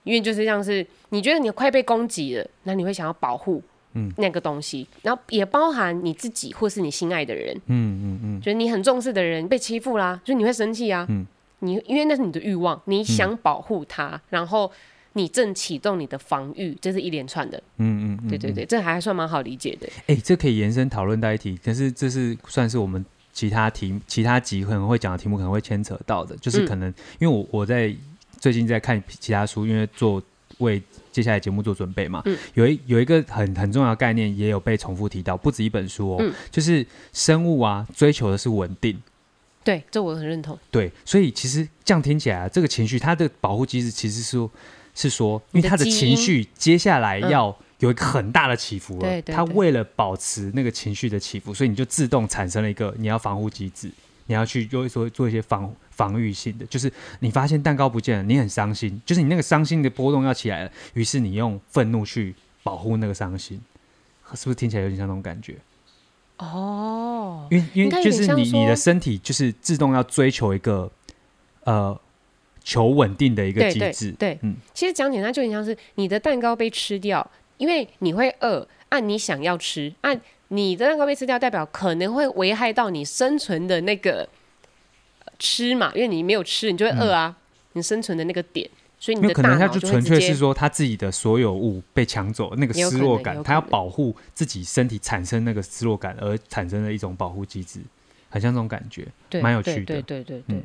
[0.04, 3.62] 因为就是像是你觉得你快被攻击了，那你会想要保护。
[3.94, 11.26] 嗯，那个东西，然后也包含你自己或是你心爱的人，嗯嗯嗯，就是你很重视的人被欺负啦，就你会生气啊，嗯，
[11.58, 14.72] 你因为那是你的欲望，你想保护他，然后
[15.12, 19.86] 你正启动你的防御，这是一连串的，嗯嗯，对对对，这还算蛮好理解的。
[20.06, 26.88] 哎，这可以延伸讨论到一题，可是这是算是我们其他题其他集可能会讲的题目可能会牵扯到的，就是可能
[27.18, 27.94] 因为我我在
[28.38, 30.22] 最近在看其他书，因为做
[30.58, 30.82] 为。
[31.12, 38.98] 接下来节目做准备嘛，嗯、有一有一个很很重要的概念，也有被重复提到，不止一本书哦，嗯、就是生物啊，追求的是稳定。
[39.62, 40.58] 对，这我很认同。
[40.70, 44.50] 对，所以其实这样听起来啊，这个情绪它的保护机制其实是说，
[44.94, 53.90] 是说，因为他的情绪接下来要有一个很大的起伏了，对对对，它为了保持那个情绪的起伏，所以你就自动产生了一个你要防护机制。
[54.26, 55.70] 你要去就会说做一些防
[56.02, 62.34] 防御性的，就是你发现蛋糕不见了，你很伤心，就是你那个伤心的波动要起来了，于是你用愤怒去
[62.64, 63.60] 保护那个伤心，
[64.34, 65.54] 是不是听起来有点像那种感觉？
[66.38, 70.90] 哦，因为因为就是你你的身体就是自动要追求一个
[71.62, 71.96] 呃
[72.64, 80.20] 求稳定的一个机制，对，对，对，嗯，其实讲简单就很像是你的蛋糕被吃掉，因为你会饿，按你想要吃，按。
[80.54, 84.28] 你的蛋糕被吃掉，代表可能会危害到你生存的那个
[85.42, 85.90] 吃嘛？
[85.94, 87.34] 因为你没有吃，你就会饿啊。
[87.36, 97.80] 嗯、你生存的那个点，所以你的可能他就纯粹是说他自己的所有物被抢走，那个失落感，他要保护自己身体产生那个失落感，而产生的一种保护机制，
[98.30, 100.56] 很像这种感觉，对，蛮有趣的，对对对对，对。
[100.56, 100.62] 嗯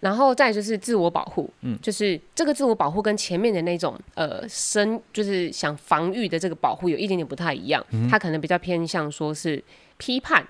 [0.00, 9.62] 然后再就是自我保护，嗯，就是这个自我保护跟前面的那种呃生就是想防御的这个保护有一点点不太一样，嗯，它可能比较偏向说是
[9.98, 10.42] 批判，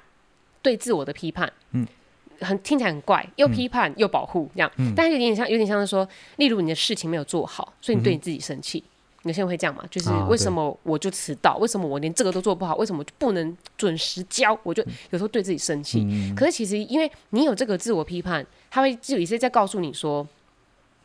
[0.62, 1.84] 对自我的批判，嗯，
[2.40, 8.78] 很听起来很怪，又批判又保护这样，嗯，但是有点像有点像是说，例如你的事情没有做好，所以你对你自己生气。
[8.78, 8.90] 嗯
[9.24, 9.84] 有些人会这样嘛？
[9.90, 11.58] 就是为什么我就迟到？
[11.58, 12.74] 为什么我连这个都做不好？
[12.76, 14.58] 为什么就不能准时交？
[14.62, 16.00] 我就有时候对自己生气。
[16.08, 20.26] 嗯、可是其实因为你有这个自我批判，他会就也是在告诉你说，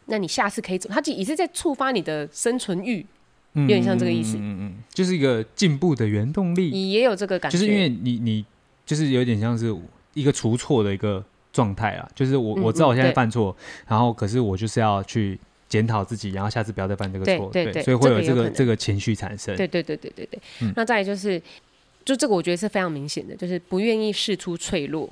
[0.05, 0.95] 那你下次可以怎么？
[0.95, 3.05] 他就也是在触发你的生存欲，
[3.51, 4.37] 有点像这个意思。
[4.37, 6.69] 嗯嗯，就是一个进步的原动力。
[6.69, 8.45] 你也有这个感觉，就是因为你你
[8.85, 9.75] 就是有点像是
[10.15, 11.23] 一个除错的一个
[11.53, 12.09] 状态啊。
[12.15, 13.55] 就是我我知道我现在犯错，
[13.87, 15.39] 然后可是我就是要去。
[15.67, 19.53] 检讨自己，然后下次不要再犯这个错，对，对，对，所以会有这个这个，这个情绪产生。
[19.57, 20.39] 对对对对对对。
[20.61, 21.41] 嗯、那再来就是，
[22.05, 25.09] 就这个我觉得是非常明显的，就是不愿意释出脆弱。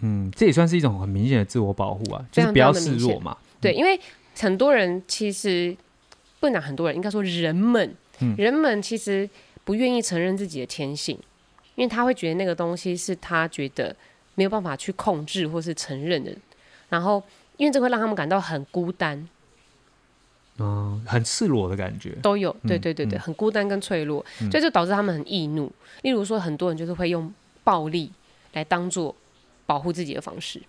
[0.00, 3.36] 嗯，这也算是一种很明显的自我保护啊，就是不要示弱嘛。
[3.58, 3.98] 对，因为
[4.38, 5.74] 很多人其实
[6.38, 9.28] 不能很多人，应该说人们，嗯、人们其实
[9.64, 11.18] 不愿意承认自己的天性，
[11.74, 13.96] 因为他会觉得那个东西是他觉得
[14.36, 16.32] 没有办法去控制或是承认的，
[16.88, 17.20] 然后
[17.56, 19.28] 因为这会让他们感到很孤单。
[20.58, 25.70] 嗯，很赤裸的感觉都有，对对对对，嗯、很孤单跟脆弱，嗯、所以就导致他们很易怒。
[26.00, 27.30] 例如说，很多人就是会用
[27.62, 28.10] 暴力
[28.54, 29.14] 来当做
[29.66, 30.62] 保护自己的方式，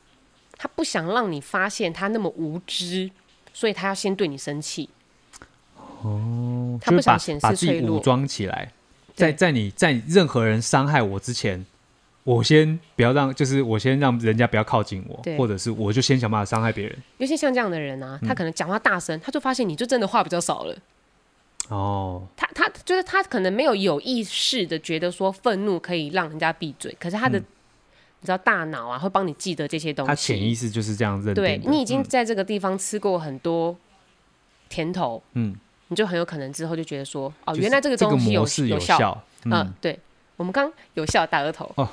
[0.58, 3.10] 他不想让你发现他那么无知，
[3.54, 4.90] 所以他要先对你生气。
[6.02, 8.74] 哦，他不想显示脆弱，武装起来，
[9.16, 11.66] 在在你在任何人伤害我之前。
[12.28, 16.94] 我先不要让，就是我先让人家不要靠近我，或者是我就先想办法伤害别人。
[17.20, 20.78] 尤其像这样的人啊，他可能讲话大声，嗯、他就发现你就真的话比较少了。
[21.70, 27.46] 哦，他他就是他可能没有有意识的觉得说愤怒可以让人家闭嘴，可是他的、嗯、
[28.20, 31.36] 你知道大脑啊会帮你记得这些东西，他潜意识就是这样认定。
[31.36, 33.74] 对，你已经在这个地方吃过很多
[34.68, 35.56] 甜头，嗯，
[35.88, 39.98] 你就很有可能之后就觉得说，哦，原来这个东西有有效，嗯，呃、对。
[40.38, 41.90] 我们刚有效打额头，哦、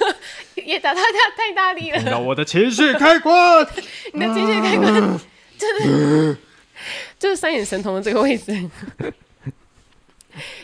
[0.56, 2.18] 也打他太太大力了。
[2.18, 3.66] 我的情绪开关，
[4.14, 4.92] 你的情绪开关，
[5.58, 6.36] 真的、嗯、
[7.18, 8.68] 就是三眼神童的这个位置。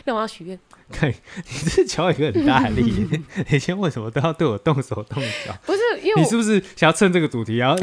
[0.05, 0.59] 那我要许愿。
[0.91, 3.07] 看，你这脚也很大力。
[3.51, 5.55] 以前为什么都要对我动手动脚？
[5.63, 7.79] 不是，因为你是不是想要趁这个主题，然后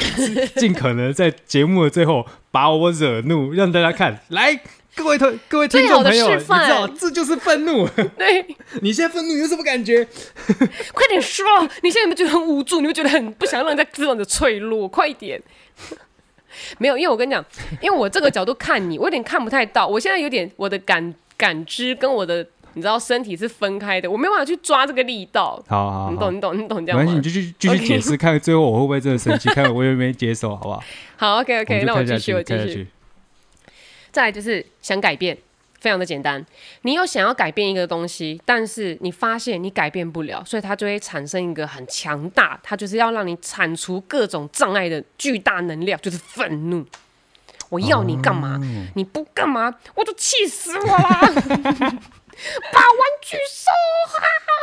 [0.56, 4.60] 尽可能在节目的最后把我惹怒，让大家看来。
[4.96, 7.86] 各位同各位听众朋友，你知道这就是愤怒。
[8.16, 8.44] 对，
[8.80, 10.02] 你现在愤怒有什么感觉？
[10.92, 11.44] 快点说！
[11.82, 12.80] 你现在有没有觉得很无助？
[12.80, 14.88] 你会觉得很不想让人家知道你的脆弱？
[14.88, 15.40] 快一点！
[16.78, 17.44] 没有，因为我跟你讲，
[17.82, 19.86] 因为我这个角度看你，我有点看不太到。
[19.86, 25.62] 我现在有点我的感感知跟我的你知道身体是分开的，我没办法去抓这个力道。
[25.68, 27.04] 好好，你懂你懂你懂这样吗？
[27.04, 30.82] 没关系，你就去继续解释.看最后我会不会真的生气，看我有没有接受，好不好？
[31.16, 32.86] 好，OK OK，那我继续，我继续。
[34.16, 35.36] 续再来就是想改变。
[35.78, 36.44] 非常的简单，
[36.82, 46.84] 你有想要改变一个东西，但是你发现你改变不了，所以它就会产生一个很强大，它就是要让你铲除各种障碍的巨大能量，就是愤怒。
[47.68, 48.58] 我要你干嘛？
[48.58, 51.94] 哦、你不干嘛，我就气死我了。
[52.72, 53.70] 把玩具收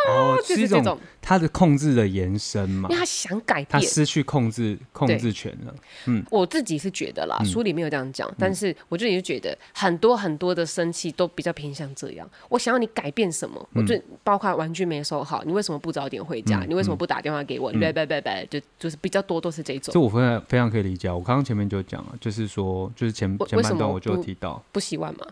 [0.07, 5.73] 好，哦，就是这种他的控制的延伸嘛，因为他想改变，他失去控制控制权了。
[6.05, 12.29] 嗯，我自己是觉得啦，书里没有这样讲，嗯、但是我自己就觉得很多很多的生气都比较偏向这样。
[12.49, 13.69] 我想要你改变什么？
[13.73, 16.59] 嗯、我就包括玩具没收好，你为什么不早点回家？
[16.59, 17.71] 嗯、你为什么不打电话给我？
[17.73, 19.93] 拜拜拜拜，就就是比较多都是这种。
[19.93, 21.09] 这我非常非常可以理解。
[21.09, 25.25] 我刚刚前面就讲了，就是说，就是前前半段我就提到不习惯嘛。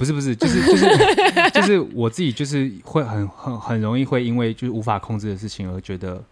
[0.00, 0.86] 不是不是，就是就是
[1.52, 6.24] 就是我自己就是会很很很容易会因为就是无法控制的事情而觉得，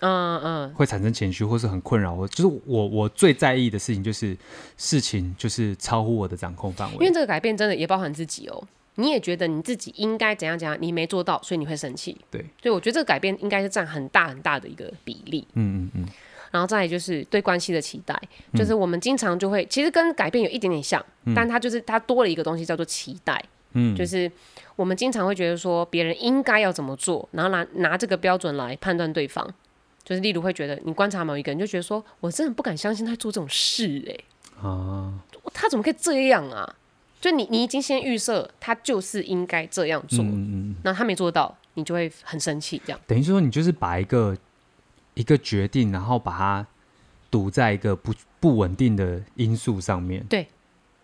[0.00, 2.12] 嗯嗯，会产生情绪或是很困扰。
[2.12, 4.36] 我就是我我最在意的事情就是
[4.76, 6.94] 事情就是超乎我的掌控范围。
[6.94, 8.64] 因为这个改变真的也包含自己哦，
[8.96, 12.18] 你也觉得你自己应该怎样怎样，你没做到，所以你会生气。
[12.32, 15.46] 对，所以我觉得这个改变应该是占很大很大的一个比例。
[15.54, 16.08] 嗯嗯嗯。
[16.50, 18.20] 然后再来就是对关系的期待，
[18.54, 24.30] 就是我们经常就会，其实跟改变有一点点像，嗯、但它就是它多了一个东西叫做期待，嗯，就是
[24.76, 29.46] 我们经常会觉得说别人应该要怎么做，然后拿拿这个标准来判断对方，
[30.02, 35.12] 就是例如会觉得你观察某一个人就觉得说我真的不敢相信他做这种事哎、欸，啊，
[35.52, 36.74] 他怎么可以这样啊？
[37.20, 43.00] 就你你已经先预设他就是应该这样做，嗯嗯，那他没做到，你就会很生气，这样。
[43.06, 44.36] 等于说你就是把一个。
[45.18, 46.66] 一个决定，然后把它
[47.28, 50.24] 赌在一个不不稳定的因素上面。
[50.28, 50.46] 对，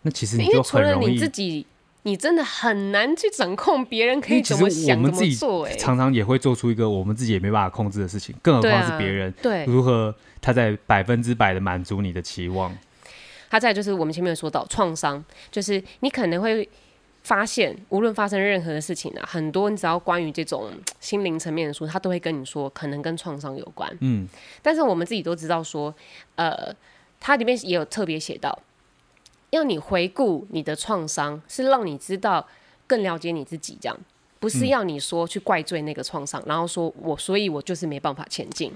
[0.03, 1.67] 那其实你就很容易，你自己，
[2.05, 5.67] 你真的很难去掌控别人可以怎么想、怎么做。
[5.67, 9.33] 哎，常常也会做出一个我们自己也没办法控制的事情，更何况是别人。
[9.43, 12.73] 对，如何他在百分之百的满足你的期望？
[13.51, 16.69] 他在就是我们前面有说到创伤，就是你可能会。
[17.25, 23.91] 发现无论发生任何的事情啊，很多你只要关于这种 心灵层面的书，他都会跟你说可能跟创伤有关。
[24.01, 24.29] 嗯，
[24.61, 25.93] 但是我们自己都知道说，
[26.35, 26.73] 呃，
[27.19, 28.57] 它里面也有特别写到，
[29.51, 32.47] 要你回顾你的创伤，是让你知道
[32.87, 33.99] 更了解你自己，这样
[34.39, 38.71] 不是要你说去怪罪那个创伤，嗯、然后说我所以我就是没办法前进。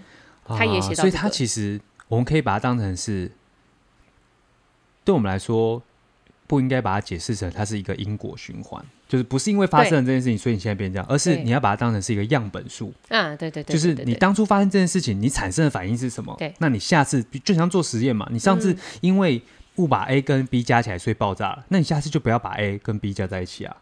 [0.46, 3.30] 他也写到、所以他其实我们可以把它当成是，
[5.04, 5.82] 对我们来说。
[6.48, 16.34] 不应该把它解释成它是一个因果循环，就是不是因为发生了这件事情，所以你现在变这样，而是你要把它当成是一个样本数啊，对对对，就是你当初发生这件事情，你产生的反应是什么？
[16.38, 19.40] 对，那你下次就像做实验嘛，你上次因为
[19.76, 23.76] 误把 A 跟 B 加起来，所以爆炸了，那你下次就不要把 A 跟 B 加在一起啊。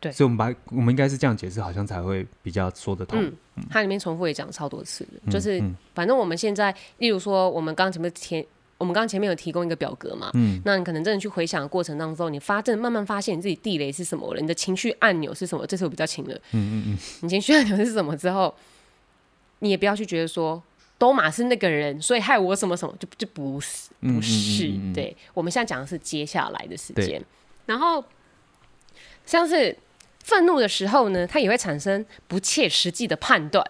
[0.00, 3.22] 对，所以我们把我们应该是这样解释，好像才会比较说得通。
[3.22, 5.62] 嗯，它里面重复也讲超多次的，就是
[5.94, 8.44] 反正我们现在，例如说我们刚刚前面填。
[8.78, 18.54] 我们刚刚前面有提供一个表格嘛，嗯，那你可能真的去回想的过程当中，你发正慢慢发现你自己地雷是什么了，你的情绪按钮是什么，这是我比较轻的，嗯嗯嗯，你情绪按钮是什么之后，
[19.60, 20.62] 你也不要去觉得说
[20.98, 24.92] 都马是那个人，所以害我什么什么，就就不是不是，嗯嗯嗯。
[24.92, 27.24] 嗯对，我们现在讲的是接下来的时间，
[27.64, 28.04] 然后
[29.24, 29.74] 像是
[30.22, 33.66] 愤怒的时候呢，它也会产生不切实际的判断，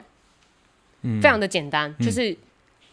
[1.03, 2.37] 嗯，非常的简单，就是。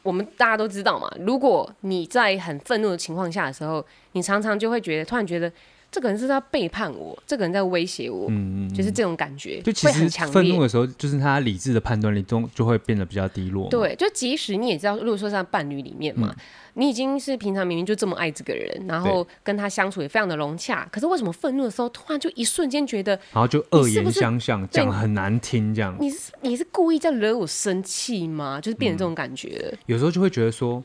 [0.03, 5.51] 我们大家都知道嘛，如果你在很愤怒的情况下的时候，你常常就会觉得，突然觉得
[5.93, 13.69] 这个人是在背叛我，这个人在威胁我，嗯嗯，就是这种感觉，就其实愤怒的时候，就是他理智的判断力中就会变得比较低落。
[13.69, 16.33] 对，就即使你也知道，如果说在伴侣里面嘛。
[16.35, 16.43] 嗯
[16.75, 25.95] 你已经是平常明明就这么爱这个人，然后跟他相处也非常的融洽，可是为什么愤怒的时候突然就一瞬间觉得，然后就恶言相向，讲很难听这样？
[25.99, 28.59] 你是你是故意在惹我生气吗？
[28.59, 29.77] 就是变成这种感觉、嗯。
[29.85, 30.83] 有时候就会觉得说，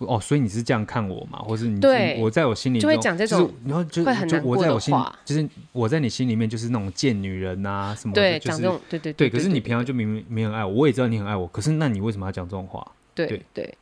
[0.00, 1.38] 哦，所以你是这样看我嘛？
[1.40, 9.30] 或是你对我在我心里就会讲这种，然后就会很难过的话，就是我在你心里面就是那种贱女人啊什么的，对，讲这种，对对对，对。
[9.30, 12.86] 可是你平常就明明没很爱我，我也知道你很爱我，可是那你为什么要讲这种话？
[13.14, 13.74] 对对，对，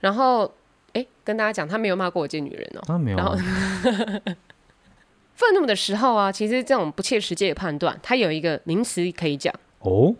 [0.00, 0.50] 然后。
[0.94, 2.80] 哎，跟大家讲，他没有骂过我贱女人哦。
[2.86, 3.18] 他没有。
[3.18, 3.36] 然后，
[5.36, 10.14] 愤怒的时候啊，其实这种不切实际的判断，它有一个名词可以讲哦，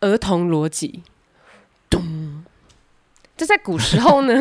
[0.00, 1.02] 儿童逻辑。
[3.36, 4.34] 咚，这在古时候呢，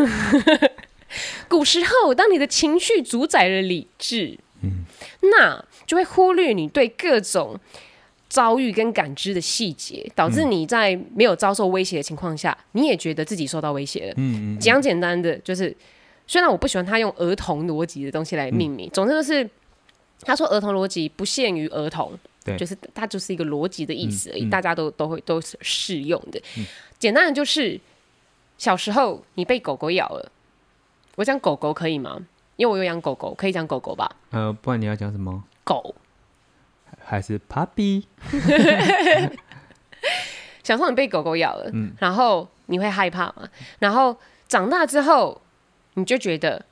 [1.50, 4.86] 古时候，当你的情绪主宰了理智，嗯，
[5.32, 7.60] 那就会忽略你对各种。
[8.28, 14.14] 遭遇跟感知的细节，导致你在没有遭受威胁的情况下，嗯、你也觉得自己受到威胁了。
[14.18, 14.60] 嗯嗯。
[14.60, 15.74] 讲简单的，就是
[16.28, 19.48] 虽然我不喜欢他用儿童逻辑的东西来命名，嗯、总之就是
[20.22, 22.12] 他说儿童逻辑不限于儿童，
[22.44, 26.42] 对，就是它就是一个逻辑的意思而已，嗯嗯、大家都都会都是适用的。
[26.58, 26.66] 嗯、
[27.00, 27.80] 简单的就是
[28.58, 30.32] 小时候你被狗狗咬了，
[31.16, 32.26] 我讲狗狗可以吗？
[32.56, 34.10] 因为我有养狗狗，可以讲狗狗吧？
[34.32, 35.44] 呃，不然你要讲什么？
[35.64, 35.94] 狗
[37.04, 38.06] 还是 puppy？
[40.64, 43.48] 小时候你被狗狗咬了，嗯、然后你会害怕吗？
[43.80, 45.42] 然后长大之后，
[45.96, 46.66] 你就觉得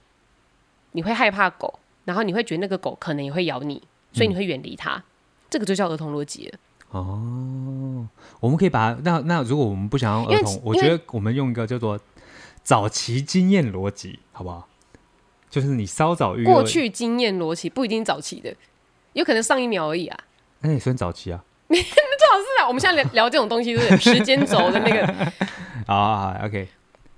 [0.94, 4.96] 你会害怕狗，然后你会觉得那个狗可能也会咬你，所以你会远离它。
[4.96, 5.04] 嗯、
[5.50, 6.58] 这个就叫儿童逻辑了。
[6.94, 8.08] 哦，
[8.40, 12.00] 我们可以把它那那如果我们不想要儿童，我觉得我们用一个叫做
[12.64, 14.68] 早期经验逻辑，好不好？
[15.50, 18.56] 就是你稍早遇过去经验逻辑不一定早期的，
[19.14, 20.20] 有可能上一秒而已啊。
[20.62, 21.44] 那也算早期啊。
[21.70, 25.06] 最好是啊，我们现在聊聊这种东西，是时间轴的那个。
[25.88, 26.68] 好好好，OK。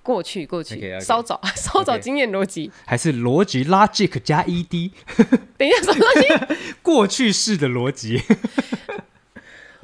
[0.02, 4.92] 过去过去，稍早 稍早经验逻辑，还是逻辑 logic 加 ed。
[5.58, 6.58] 等一下，什么东西？
[6.82, 8.22] 过去式的逻辑。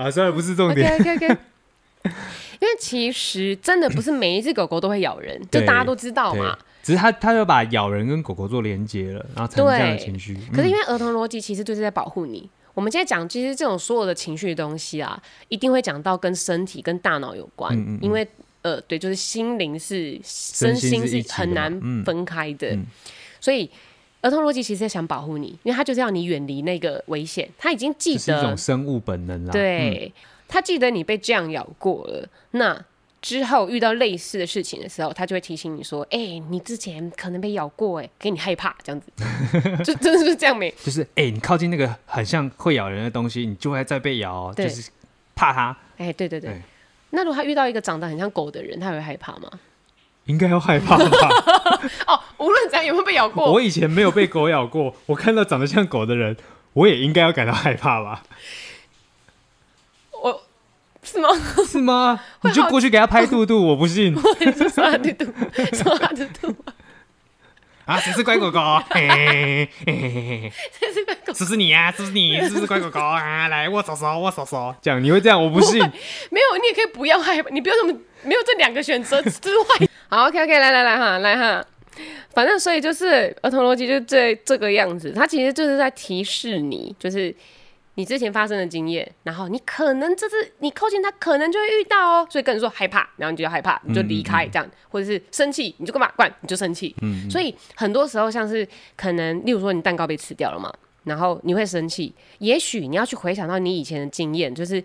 [0.01, 0.91] 啊，虽然不是重点。
[0.93, 1.37] OK OK OK。
[2.59, 6.57] 因为其实真的不是每一只狗狗都会咬人， 就大家都知道嘛。
[6.83, 10.33] 只是他，他就把咬人跟狗狗做连接了，然后产生这样的情绪。
[10.33, 12.49] 嗯、可是因为儿童逻辑其实就是在保护你。
[12.73, 17.75] 我们今天讲，其实这种所有的情绪的东西啊，一定会讲到跟身体、跟大脑有关。
[17.75, 18.27] 嗯嗯嗯，因为
[18.61, 22.77] 呃，对，就是心灵是身心是很难分开的。
[23.39, 23.69] 所以
[24.21, 27.49] 儿童逻辑其实是想保护你，因为他就是要你远离那个危险。
[27.57, 29.51] 他已经记得是一种生物本能了。
[29.51, 32.85] 对，嗯、他记得你被这样咬过了，那。
[33.21, 39.11] 之后遇到类似的事情的时候，他就会提醒你说：“哎、欸，你之前可能被咬过，哎，给你害怕这样子，
[39.85, 40.73] 就真的是这样没？
[40.83, 44.89] 就是哎、欸，你靠近那个很像会咬人的东西，你就会再被咬，对就是
[45.35, 45.69] 怕它。
[45.97, 46.49] 哎、欸，对对对。
[46.49, 46.61] 欸、
[47.11, 49.51] 那如果他遇到一个长得很像狗的人，他会害怕吗？
[50.25, 51.05] 应该要害怕吧？
[52.07, 56.37] 哦，无论怎样有没有被咬过，我以前没有被狗咬过，我看到长得像狗的人，
[56.73, 58.23] 我也应该要感到害怕吧？
[60.23, 60.43] 我。
[61.03, 61.29] 是吗？
[61.67, 62.19] 是吗？
[62.43, 64.15] 你就过去给他拍肚肚，我不信。
[64.15, 65.25] 我也是说他的肚，
[65.73, 66.55] 说他的肚。
[67.85, 68.59] 啊，谁是乖狗狗？
[68.93, 69.67] 谁
[70.93, 71.33] 是乖狗？
[71.33, 71.91] 是不是你啊？
[71.91, 72.39] 是不是你？
[72.41, 73.47] 是不是乖狗狗啊？
[73.47, 74.75] 来，握手手，握手手。
[74.79, 75.43] 这样你会这样？
[75.43, 75.81] 我不信。
[75.81, 79.65] 没有，你也可以不要害怕，你不要什么，没有这两个选择之外。
[80.11, 81.65] 好，OK OK，来来来哈，来哈。
[82.33, 87.33] 反正所以就是儿童逻辑就这这个样子，它其实就是在提示你，就是。
[87.95, 96.95] 你之前发生的经验，然后你可能这次你靠近他，可能就会遇到哦，所以跟人说害怕，然后你就要害怕，你就离开这样，嗯嗯、或者是生气，你就干嘛管，你就生气。
[97.01, 104.81] 嗯，嗯，所以很多时候像是可能，例如说你蛋糕被吃掉了嘛，然后你会生气，也许你要去回想到你以前的经验，就是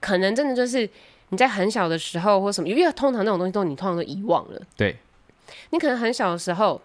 [0.00, 0.86] 可能真的就是
[1.30, 4.60] 你在很小的时候或什么，因为通常那种东西都你通常都遗忘了。
[4.76, 4.96] 对，
[5.70, 6.80] 你可能很小的时候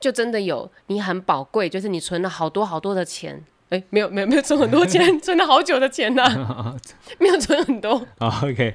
[0.00, 3.42] 就真的有你很宝贵，就是你存了好多好多的钱。
[3.70, 6.22] 哎，没有没有没有存很多钱， 存了好久的钱呢，
[7.18, 7.92] 没有存很多。
[8.20, 8.74] OK，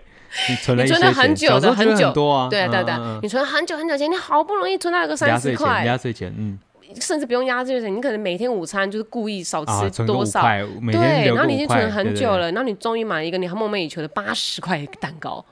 [0.49, 6.57] 你存了，你存了很久的很久多啊，对对对，你存了很久很久钱，你好不容易存到一个三十块压岁钱，嗯，
[6.95, 15.43] 甚至不用压岁钱，你可能每天午餐就是故意少吃多少，对，然后你已经存了很久了，然后你终于买了一个你还梦寐以求的八十块蛋糕，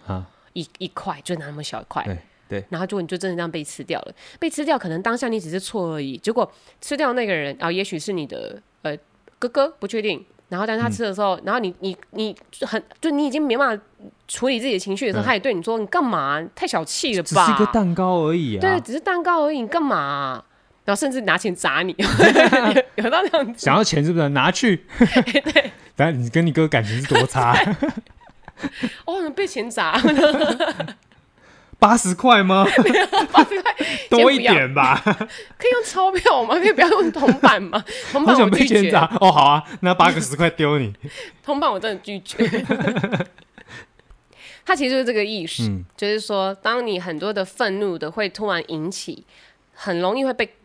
[0.53, 2.17] 一一块就那么小一块，对
[2.49, 8.97] 对，然后就你就真的这样被吃掉了，被吃掉，可能当下你只是错而已，结果吃掉那个人啊，也许是你的呃。
[9.39, 13.83] 哥哥不确定，然后但是他吃的时候，嗯、然后你你你很就你已经没办法
[14.27, 16.43] 处理自己的情绪的时候，嗯、他也对你说：“你干嘛？
[16.55, 18.61] 太小气了吧？”只是一个蛋糕而已啊！
[18.61, 20.43] 对，只是蛋糕而已，你干嘛？
[20.87, 21.93] 然后甚至拿钱砸你，
[22.95, 23.59] 有到那样子。
[23.59, 24.29] 想要钱是不是？
[24.29, 24.85] 拿去。
[25.43, 25.71] 对。
[25.97, 27.53] 等下你跟你哥感情是多差？
[29.03, 30.01] 哦，被钱砸。
[31.77, 32.65] 八十块吗？
[33.33, 33.75] 八十块
[34.09, 35.01] 多一点吧。
[35.03, 36.55] 可以用钞票吗？
[36.55, 37.83] 可以不要用铜板吗？
[38.13, 38.89] 铜板我拒绝。
[39.19, 40.93] 哦，好啊，那八个十块丢你。
[41.43, 42.37] 铜板我真的拒绝。
[44.65, 49.25] 他其实就是这个意识，嗯、就是说，当你很多的愤怒的会突然引起，
[49.73, 50.56] 很容易会被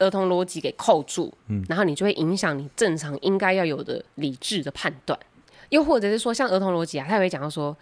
[0.00, 5.16] 儿童逻辑给扣住，嗯、然后你就会影响你正常应该要有的理智的判断。
[5.68, 7.76] 又或者是说，像儿童逻辑啊，他也会讲到说，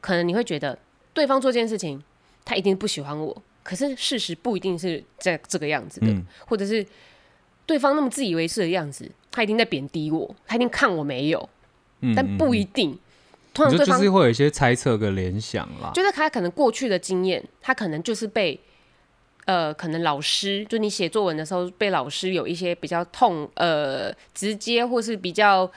[0.00, 0.78] 可能你会觉得
[1.12, 2.00] 对方做这件事情。
[2.48, 6.86] 他一定不喜欢我，可是事实不一定是这这个样子的，嗯、或者是
[7.66, 11.48] 对方那么自以为是的样子，他一定在贬低我，他一定看我没有，
[12.02, 12.92] 嗯、但不一定。
[12.92, 12.98] 嗯、
[13.52, 18.60] 通常对方就是会有一些猜测跟联想啦，就是他可能过去的经验，他可能就是被
[19.46, 25.68] 呃，可能老师就你写作文的时候被老师有一些比较痛呃直接或是比较。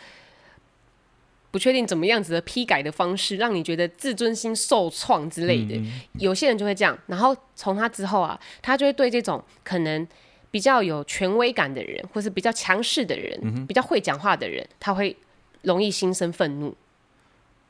[1.52, 6.96] 不确定怎么样子的批改的方式，让你觉得自尊心受创之类的，嗯、有些人就会这样。
[7.08, 10.08] 然后从他之后啊，他就会对这种可能
[10.52, 15.18] 比较有权威感的人，或是比较强势的人，嗯、比较会讲话的人，他会
[15.64, 16.76] 容易心生愤怒。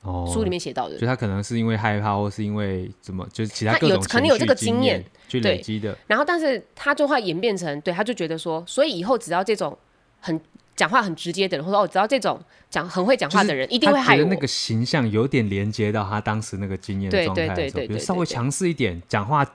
[0.02, 5.98] 哦，书里面写到的，就他可能是因为害怕，或是因为怎么，就是其他各种有可能有这个经验去累积的。
[6.08, 9.78] 然后，但是他就会演变成，对，他就觉得说，所以以后只要这种
[10.20, 10.40] 很
[10.76, 12.40] 讲话很直接的人，或者哦，只要这种
[12.70, 14.24] 讲很会讲话的人，一定会害我。
[14.26, 19.46] 那个形象有点连接到他当时那个经验的状态的时候，对对对对，比如稍微强势一点讲话。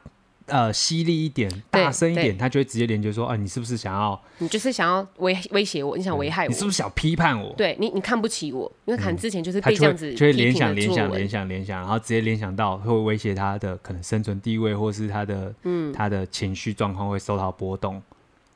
[0.46, 4.22] 呃，犀利一点，大声一点，他就会直接连接说：“啊、呃，你是不是想要？
[4.38, 5.96] 你就是想要威威胁我？
[5.96, 6.48] 你想危害我？
[6.50, 7.54] 你是不是想批判我？
[7.56, 8.70] 对你，你看不起我？
[8.84, 18.02] 因为可能之前就是被这样子、嗯、就，就会联想、联想、联想、联想，然后直接联想到会威胁他的可能生存地位，或是他的嗯，他的情绪状况会受到波动。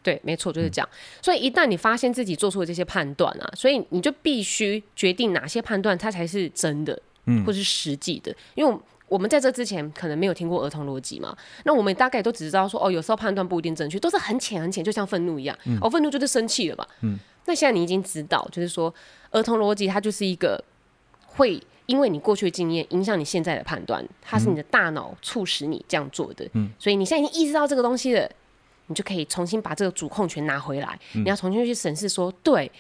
[0.03, 0.89] 对，没错，就是这样。
[0.93, 8.79] 嗯、所以一旦你发现自己做出了这些判断啊，所以你就必须决定哪些判断它才是真的，嗯，或是实际的，因为。
[9.09, 16.87] 我们在这之前可能没有听过儿童逻辑嘛，那我们大概都只知道说，哦，有时候判断不一定正确，都是很浅很浅，就像愤怒一样，嗯、哦，愤怒就是生气了吧？
[17.01, 18.95] 嗯，那现在你已经知道，就是说
[19.31, 20.63] 儿童逻辑它就是一个
[21.27, 28.31] 会因为你过去的经验影响你现在的判断，它是你的大脑促使你这样做的，嗯，所以你现在已经意识到这个东西了，
[28.89, 32.71] 你就可以重新把这个主控权拿回来，嗯、你要重新去审视说，对。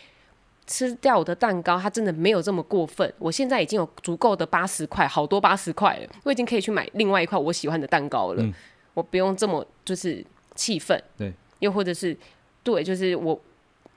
[0.68, 3.12] 吃掉我的蛋糕，它真的没有这么过分。
[3.18, 8.42] 我现在已经有足够的八十块，好多八十块了，我已经可以去买另外一块我喜欢的蛋糕了。
[8.42, 8.52] 嗯、
[8.92, 10.22] 我不用这么就是
[10.54, 11.02] 气愤。
[11.16, 12.14] 对，又或者是
[12.62, 13.40] 对，就是我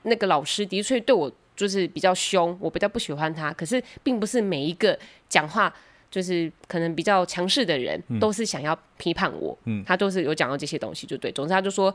[0.04, 3.52] 那个老师的确对我就是比较凶，我比较不喜欢他。
[3.52, 4.98] 可是并不是每一个
[5.28, 5.70] 讲话
[6.10, 9.56] 就是可能比较强势的人都是想要批判我。
[9.66, 11.30] 嗯，他都是有讲到这些东西，就对。
[11.30, 11.94] 总之，他就说，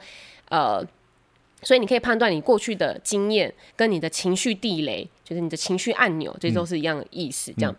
[0.50, 0.86] 呃。
[1.64, 7.52] 所以你可以判断你过去的经验跟你的情绪地雷，就是你的情绪按钮，这都是一样的意思。
[7.58, 7.78] 这样，嗯、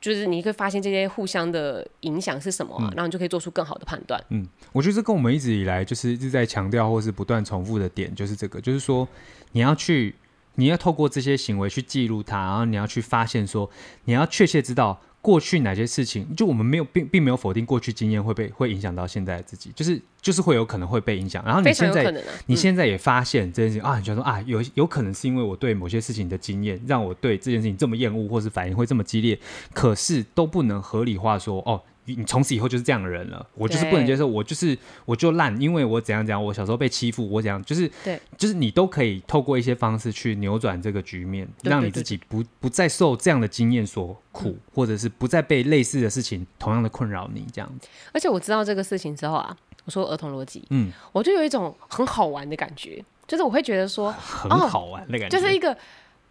[0.00, 4.22] 就是你会发现这些互相的影响是什么、啊，嗯、然后你就可以做出更好的判断。
[4.30, 9.06] 嗯，我觉得这跟我们一直以来就是一直在强调或是不断重复的点，就是这个，就是说
[9.52, 10.14] 你要去，
[10.56, 13.70] 你要透过这些行为去记录它，然后你要去发现说，
[14.04, 15.00] 你要确切知道。
[15.24, 21.42] 过去哪些事情，就我们没有并并没有否定过去经验会被会影响到现在的自己，就是就是会有可能会被影响。
[21.46, 22.12] 然后你现在、啊、
[22.44, 29.38] 你现在也发现这件事情、嗯、啊，你觉得说啊，有有可能是因为我对某些事情的经验，让我对这件事情这么厌恶，或是反应会这么激烈，
[29.72, 31.80] 可是都不能合理化说哦。
[32.06, 34.76] 你从此以后就是这样的人了，我就是不能接受，我就是
[35.06, 47.88] 我就烂，因为我怎样怎样，我小时候被欺负，我怎样，就是对，就是你都可以透过一些方式去扭转这个局面，对对对对，让你自己不不再受这样的经验所苦，嗯、或者是不再被类似的事情同样的困扰你这样子。
[48.12, 55.74] 而且我知道这个事情之后啊，我说儿童逻辑，嗯，我就有一种很好玩的感觉，就是我会觉得说很好玩的感觉，哦、就是一个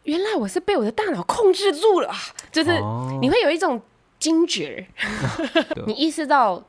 [0.03, 2.13] 原来我是被我的大脑控制住了，
[2.51, 2.71] 就是
[3.19, 3.82] 你会有一种。
[4.24, 4.88] 惊觉，
[5.86, 6.63] 你意识到，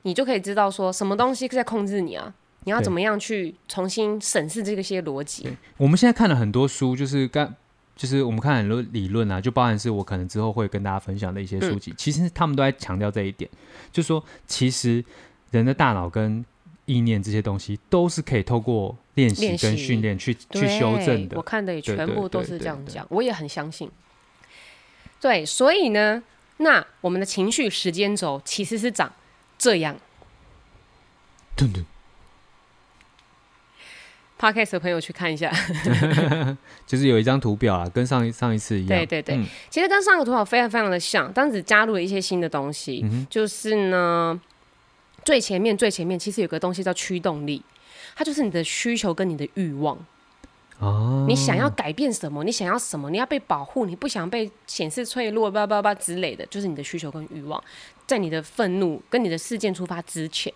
[0.00, 2.32] 你就可以知道说什么东西在控制你啊？
[2.64, 5.46] 你要怎么样去重新审视这个些逻辑？
[5.76, 7.54] 我们现在看了很多书，就是刚，
[7.94, 11.90] 就是我们看很多理论啊，就包含是我可能之后会跟大家分享的一些书籍。
[11.90, 13.50] 嗯、其实他们都在强调这一点，
[13.92, 15.04] 就是说其实
[15.50, 16.42] 人的大脑跟
[16.86, 21.36] 意念这些东西都是可以透过练习跟训练去去修正的。
[21.36, 23.90] 我看的也全部都是这样讲，我也很相信。
[25.20, 26.22] 对，所以呢。
[26.58, 29.12] 那我们的情绪时间轴其实是长
[29.58, 29.96] 这样。
[31.54, 31.84] 对对。
[34.38, 35.50] Podcast 的朋友去看一下，
[36.86, 38.88] 就是有一张图表啊，跟上一上一次一样。
[38.88, 43.00] 对对对，嗯、其实跟上个图表非常非常的像，但是加入了一些新的东西。
[43.02, 44.38] 嗯、就是呢，
[45.24, 47.62] 最前面最前面其实有个东西叫驱动力，
[48.14, 49.98] 它就是你的需求跟你的欲望。
[50.78, 52.44] 哦，你想要改变什么？
[52.44, 53.08] 你想要什么？
[53.10, 57.62] 你要被保护，你不想被显示脆弱，叭叭叭之类的，就是你的需求跟欲望，
[58.06, 60.52] 在你的愤怒跟你的事件出发之前，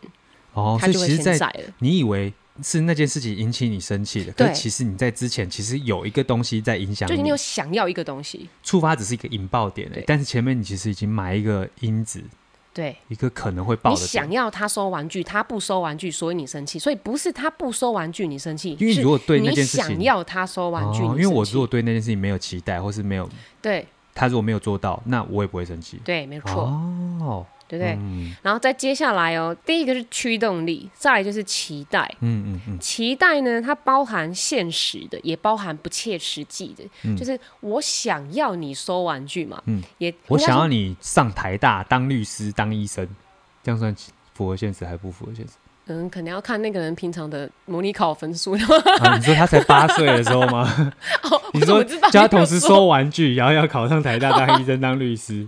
[0.52, 1.72] 哦，它就会先在了。
[1.78, 12.22] 你以为是那件事情引起你生气的，对可是其实你在之前其实有一个东西在影响你，就是你有想要一个东西，触发只是一个引爆点，对但是前面你其实已经埋一个因子。
[12.72, 14.00] 对，一个可能会爆的。
[14.00, 16.78] 你想要他收玩具，他不收玩具，所以你生气。
[16.78, 23.28] 所以不是他不收玩具你生气，因为如果对那件事情，你想要他收玩具，哦，因为我如果对那件事情没有期待，或是没有
[23.60, 26.00] 对他如果没有做到，那我也不会生气。
[26.04, 26.62] 对，没错。
[27.20, 27.46] 哦。
[27.70, 27.92] 对不对？
[27.92, 32.12] 嗯、然后再接下来哦，第一个是驱动力，再来就是期待。
[32.18, 32.78] 嗯嗯嗯。
[32.80, 36.82] 期待呢，它包含现实的，也包含不切实际的。
[37.04, 39.62] 嗯、就是我想要你收玩具嘛。
[39.66, 39.80] 嗯。
[39.98, 43.06] 也我想要你上台大当律师、当医生，
[43.62, 43.94] 这样算
[44.34, 45.52] 符合现实还不符合现实？
[45.86, 48.52] 嗯，可能要看那个人平常的模拟考分数。
[48.52, 50.68] 啊、你说他才八岁的时候吗？
[51.22, 55.46] 哦，你说叫他同时收玩具，然后要考上台大当医生、当律师。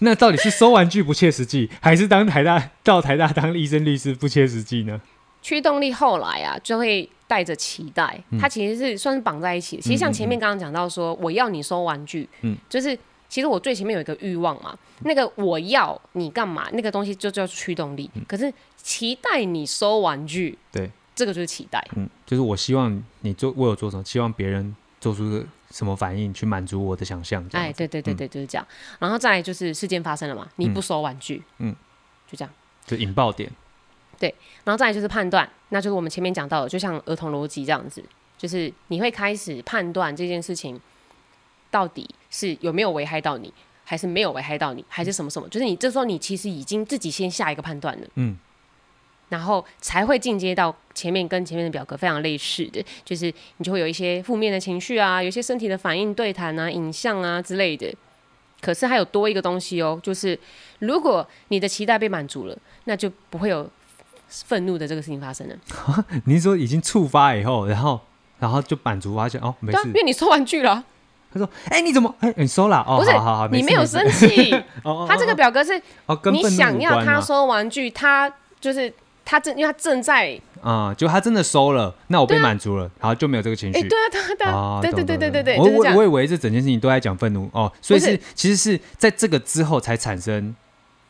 [0.02, 5.00] 那到底是收玩具不切实际，还是当台大到台大当医生律师不切实际呢？
[5.42, 9.82] 驱动力后来啊，就会带着期待，它其实是算是绑在一起的。
[9.82, 12.94] 其实像前面刚刚讲到说，我要你收玩具，嗯，就是
[13.28, 16.68] 其实我最前面有一个欲望嘛，那个我要你干嘛？
[16.72, 18.10] 那个东西就叫驱动力。
[18.28, 27.44] 可是期待你收玩具，对，这个就是期待，嗯，就是我希望你做，我有做什么，希望别人做出个什么反应去满足我的想象。
[27.52, 28.66] 哎，对对对对，就是这样。
[28.98, 31.74] 然后再来就是事件发生了嘛，你不收玩具，嗯，
[32.30, 32.52] 就这样，
[32.86, 33.50] 就引爆点。
[34.18, 38.04] 对，然后再来就是判断，那就是我们前面讲到的，就像儿童逻辑这样子，
[38.36, 40.78] 就是你会开始判断这件事情
[41.70, 43.50] 到底是有没有危害到你，
[43.82, 48.36] 还是没有危害到你，还是什么什么，就是你这时候你其实已经自己先下一个判断了，嗯，
[49.30, 57.90] 然后才会进阶到前面跟前面的表格非常类似的，就是你就会有一些负面的情绪啊，有一些身体的反应、对谈啊、影像啊之类的。
[58.60, 60.38] 可是还有多一个东西哦，就是
[60.80, 63.66] 如果你的期待被满足了，那就不会有。
[64.46, 65.56] 愤怒的这个事情发生了，
[66.24, 68.00] 你是说已经触发以后，然后
[68.38, 70.84] 然后就满足发现哦，没事，因为你收玩具了。
[71.32, 72.14] 他说：“哎、欸，你怎么？
[72.20, 72.84] 哎、欸，你收了？
[72.86, 74.50] 哦，不是，好好好，你没有生气。
[75.08, 75.82] 他这个表格是，
[76.30, 78.92] 你想要他收玩具，他就是
[79.30, 83.88] 他正，因为他正在啊、嗯，就他真的收了，那我被满足了，然后就没有这个情绪。
[83.88, 90.54] 对啊，对啊，对对对对对对，我我我以为这整件事情都在讲愤怒哦，所以是，是其实是在这个之后才产生。”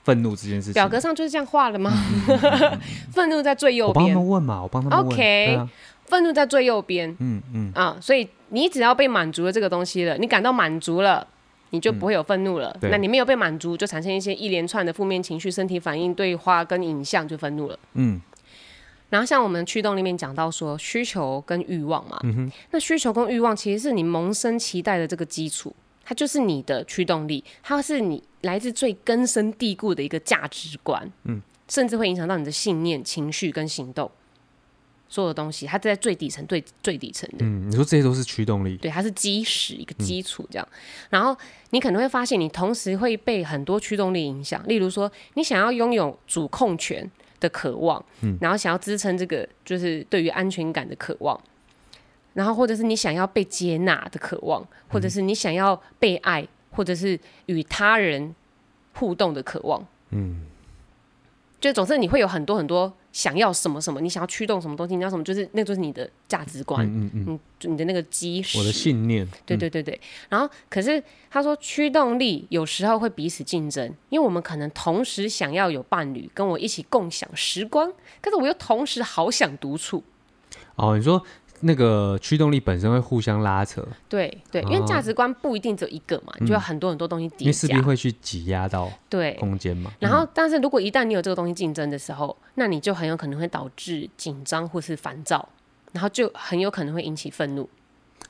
[0.03, 1.93] 愤怒这件事情，表格上就是这样画的吗？
[3.13, 3.95] 愤怒在最右边。
[4.03, 5.07] 我帮他们问嘛，我帮他们问。
[5.15, 5.61] OK，
[6.07, 7.15] 愤、啊、怒在最右边。
[7.21, 11.25] 嗯嗯啊，所以你只要被满足了这个东西了，你感到满足了，
[11.71, 12.77] 你就不会有愤怒了。
[12.83, 17.79] 嗯、那你没有被满足，就产生一些一连串的负面情绪、身体反应、对话跟影像，就愤怒了。
[17.95, 18.21] 嗯。
[19.09, 22.21] 然后像我们驱动里面讲到说，需求跟欲望嘛。
[22.23, 22.53] 嗯哼。
[22.71, 25.75] 那需求跟欲望其实是你萌生期待的这个基础。
[26.03, 34.11] 它就是你的驱动力，它是你来自最根深蒂固的一个价值观，嗯，甚至会影响到你的信念、情绪跟行动，
[35.11, 37.39] 所有的东西，它在最底层、最最底层的。
[37.41, 40.67] 嗯，你说这些都是驱动力，对，它是基石，一个基础这样。
[40.71, 40.79] 嗯、
[41.11, 41.37] 然后
[41.71, 51.39] 你可能会发现，你同时会被很多驱动力影响，例如说，你想要拥有主控权的渴望，嗯，然后想要支撑这个，就是对于安全感的渴望。
[52.33, 58.33] 然后，或者是你想要被接纳的渴望，或者是你想要被爱，或者是与他人
[58.95, 59.85] 互动的渴望。
[60.11, 60.47] 嗯，
[61.61, 67.41] 就总之你会有很多很多想要什么什么，你想要驱动什么东西，你要什么，就是那就是你的价值观，嗯嗯，嗯，
[67.73, 69.29] 你的那个基石，我的信念。
[69.45, 70.01] 对对对对。
[70.31, 77.93] 然后，可是他说驱动力有时候会彼此竞争，因为我们可能同时想要有伴侣跟我一起共享时光，
[78.23, 80.03] 可是我又同时好想独处。
[80.77, 81.23] 哦，你说。
[81.63, 89.93] 那个驱动力本身会互相拉扯，对对，因为价值观不一定只有一个嘛，你就有很多很多东西叠加，因为势必会去挤压到对空间嘛。
[89.99, 95.49] 然后，但是如果一旦你有这个东西竞争的时候，那你就很有可能会导致紧张或是烦躁，
[95.93, 97.69] 然后就很有可能会引起愤怒。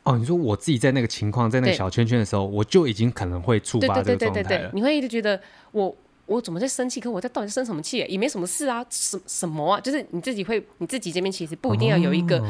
[0.02, 4.42] 哦，你说我自己在那个情况，在那个小圈圈的时候，我就已经可能会触发这个状态了。
[4.42, 5.40] 对对对对对，你会一直觉得
[5.72, 5.94] 我
[6.26, 7.00] 我怎么在生气？
[7.00, 7.98] 可我在到底生什么气？
[8.08, 9.80] 也没什么事啊，什什么啊？
[9.80, 12.42] 就是你自己会，你自己这边其实不一定要有一个。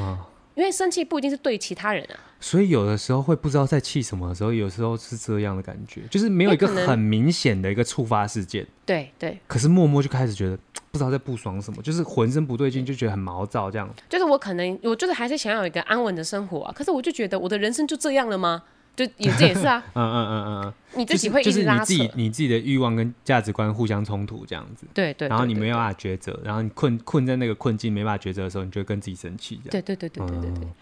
[0.54, 9.38] 哦因为生气不一定是对其他人啊，所以有的时候会不知道在气什么的时候，有时候是这样的感觉，就是没有一个很明显的一个触发事件，对对。
[9.46, 10.58] 可是默默就开始觉得
[10.90, 13.88] 不知道在不爽什么，就是浑身不对劲，就觉得很毛躁这样。
[14.08, 18.62] 就是我可能我就是还是想要有一个安稳的生活啊，可是我就觉得我的人生就这样了吗？
[18.96, 30.64] 就也这也是啊， 嗯嗯嗯嗯嗯，你自己会一直拉扯，就是、就是你自己你自己的欲望跟价值观互相冲突这样子，对对，对，然后你没有办法抉择，然后你困困在那个困境没办法抉择的时候，你就会跟自己生气，对对对对对对对。
[30.64, 30.74] 嗯、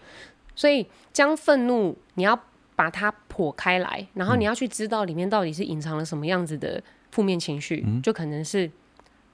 [0.55, 2.37] 所以将愤怒你要
[2.75, 6.81] 把它剖开来，然后你要去知道里面到底是隐藏了什么样子的
[7.11, 8.69] 负面情绪，嗯、就可能是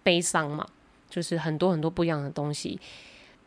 [0.03, 0.65] 悲伤嘛，
[1.09, 2.79] 就是很多很多不一样的东西。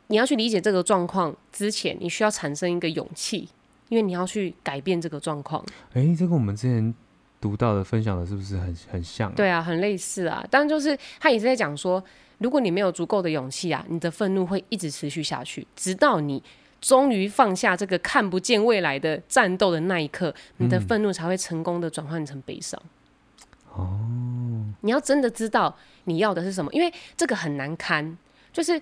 [0.09, 3.49] 你要去理解这个状况之前，你需要产生一个勇气。
[3.89, 5.65] 因为你要去改变这个状况，
[5.95, 6.95] 哎、欸，这个我们之前
[7.41, 9.35] 读到的分享的是不是很很像、啊？
[9.37, 10.45] 对啊，很类似啊。
[10.51, 12.03] 但就是他也是在讲说，
[12.39, 16.43] 如果你没有足够的勇气啊，你的愤怒会一直持续下去，直到你
[16.81, 22.81] 终于放下这个看不见未来的战斗的那一刻，你的愤怒才会成功的转换成悲伤。
[23.73, 28.17] 哦、嗯，你要真的知道你要的是什么，因为这个很难堪，
[28.53, 28.81] 就是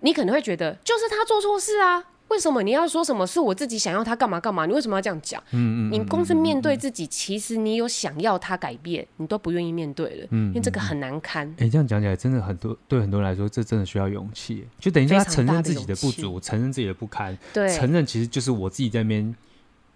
[0.00, 2.04] 你可能会觉得，就是他做错事啊。
[2.28, 4.66] 为什么你要说什么是我自己想要他干嘛干嘛？
[4.66, 5.42] 你为什么要这样讲？
[5.52, 10.26] 嗯嗯，你光是面对自己，其实你有想要他改变，你都不愿意面对了。
[10.30, 11.48] 嗯，因为这个很难堪。
[11.58, 14.66] 哎、欸，这样讲起来，真的很多对很多人来说，这真的需要勇气。
[14.78, 19.34] 就等于说他承认自己的不足，承认自己的不堪，对，承认其实就是我自己在那边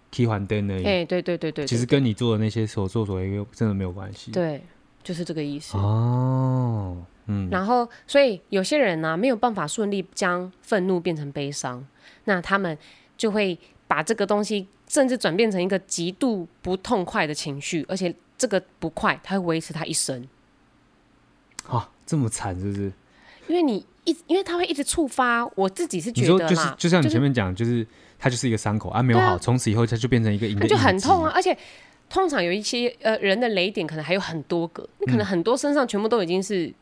[0.09, 0.83] 替换灯而已。
[0.83, 4.31] 哎、欸，对对对对，对，其实跟你做的那些所作所为真的没有关系。
[4.31, 4.63] 对，
[5.03, 6.97] 就是这个意思哦。
[7.27, 11.85] 嗯，然后所以有些人呢、啊、没有办法顺利将愤怒变成悲伤，
[12.25, 12.77] 那他们
[13.17, 13.57] 就会
[13.87, 20.27] 把这个东西甚至转变成一个极度不痛快的情绪，而且这个不快它会维持他一生。
[21.67, 22.91] 啊，这么惨是不是？
[23.47, 27.87] 因为你一因为它会一直触发，我自己是觉得就是就像你前面讲，就是
[28.19, 31.57] 它就是一个伤口啊，没有好，从、啊、此以后它就变成一个阴影，就很痛啊，而且。
[32.09, 36.73] 通常有一些呃人的雷点可能还有很多个，你可能很多身上全部都已经是就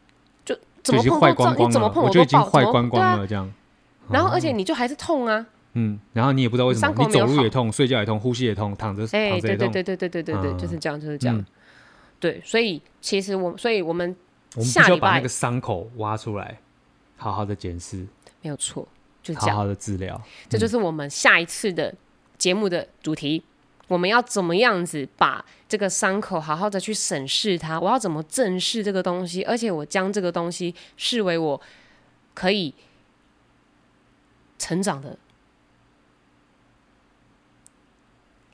[0.84, 3.52] 怎么碰都撞，你怎么碰我都爆，坏光光了这样。
[4.10, 11.46] 然后而且你就还是痛啊，嗯，然后你也不知道为什么，你走路也痛，睡觉也痛，呼吸也痛，躺着哎，对对对对对对对对，就是这样就是这样。
[12.20, 14.16] 对，所以其实我所以我们
[14.56, 16.60] 我们需要把那个伤口挖出来，
[17.16, 18.06] 好好的检视，
[18.42, 18.88] 没有错，
[19.24, 21.94] 就好好的治疗，这就是我们下一次的
[22.38, 23.44] 节目的主题。
[23.92, 27.78] 我们要怎么样子把这个伤口好好的去审视它？
[27.78, 29.44] 我要怎么正视这个东西？
[29.44, 31.62] 而且我将这个东西视为我
[32.34, 32.74] 可以
[34.58, 35.18] 成长的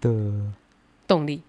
[0.02, 0.10] 的
[1.06, 1.44] 动力。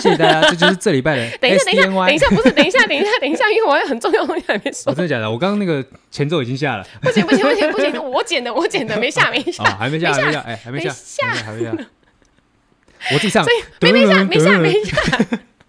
[0.00, 1.28] 谢大家，这就是这礼拜的。
[1.36, 4.94] 等一下，等一下，等一下，不是，等一下，等一下，等一下，因为我还有很重要的东西还没说。
[4.94, 5.30] 真的假的？
[5.30, 6.86] 我刚刚那个前奏已经下了。
[7.02, 10.94] 不行，不行，不行，不行，我剪的，我剪的，没下，没下，还没下，还没下，哎，还没下，
[11.44, 11.76] 还没下。
[13.12, 14.96] 我自己上，所以没没下没下没下。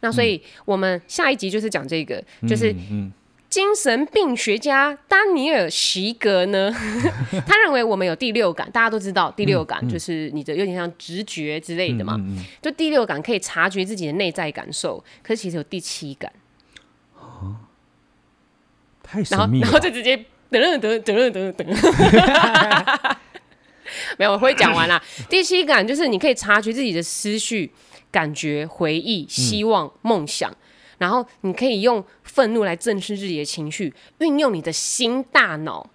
[0.01, 2.75] 那所以我们下一集就是讲这个，就是
[3.49, 6.73] 精神病学家丹尼尔席格呢，
[7.45, 12.19] 他认为我们有第六感，大家都知道第六感就是你的有点像直觉之类的嘛，
[12.61, 16.32] 就第六感可以察觉自己的内在感受，可是其实有第七感。
[19.03, 20.15] 太神秘了，然后就直接
[20.49, 21.67] 等等等等等等。
[24.18, 25.02] 没有，我会讲完啦。
[25.30, 27.72] 第七感就是你可以察觉自己的思绪、
[28.12, 30.52] 感觉、回忆、希望、嗯、梦想，
[30.97, 35.89] 然后你可以用愤怒来正视自己的情绪，运用你的新大脑。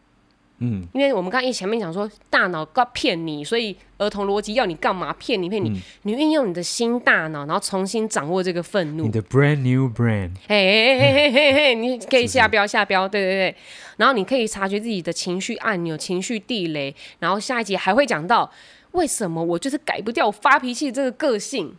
[0.58, 5.12] 嗯，因为我们刚刚一前面讲说大脑要骗你，所以儿童逻辑要你干嘛？
[5.14, 9.04] 骗你骗你，嗯、你运用你的新大脑，然后重新掌握这个愤怒。
[9.04, 13.56] 你的 brand new brain，嘿嘿嘿嘿嘿，你可以下标下标，对对对。
[13.98, 16.94] 然后你可以察觉自己的情绪按钮、情绪地雷。
[17.18, 18.50] 然后下一集还会讲到
[18.92, 21.74] 为什么我就是改不掉我发脾气这个个性。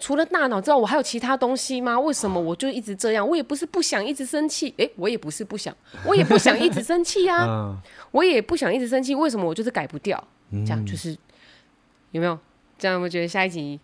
[0.00, 2.00] 除了大脑之外，我还有其他东西吗？
[2.00, 3.26] 为什么我就一直这样？
[3.28, 5.74] 我也不是不想一直生气，诶，我也不是不想，
[6.04, 7.76] 我也不想一直生气呀，
[8.10, 9.14] 我也不想一直生气。
[9.14, 10.22] 为什么我就是改不掉？
[10.50, 11.16] 这样就是
[12.10, 12.36] 有没有？
[12.78, 13.78] 这样我觉得下一集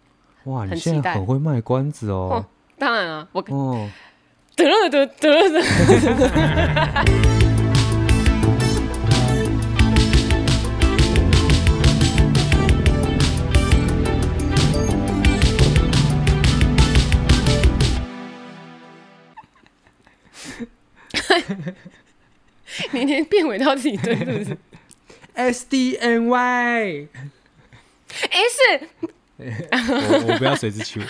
[0.44, 2.44] 哇，你现在，很会卖关子哦。
[2.78, 3.88] 当然了，我哦，
[4.56, 5.62] 得得得得。
[22.92, 24.58] 你连变尾都要自己对，是不是
[25.34, 27.08] ？S D N Y
[28.30, 28.80] S，
[29.38, 31.02] 我我不要随之起舞。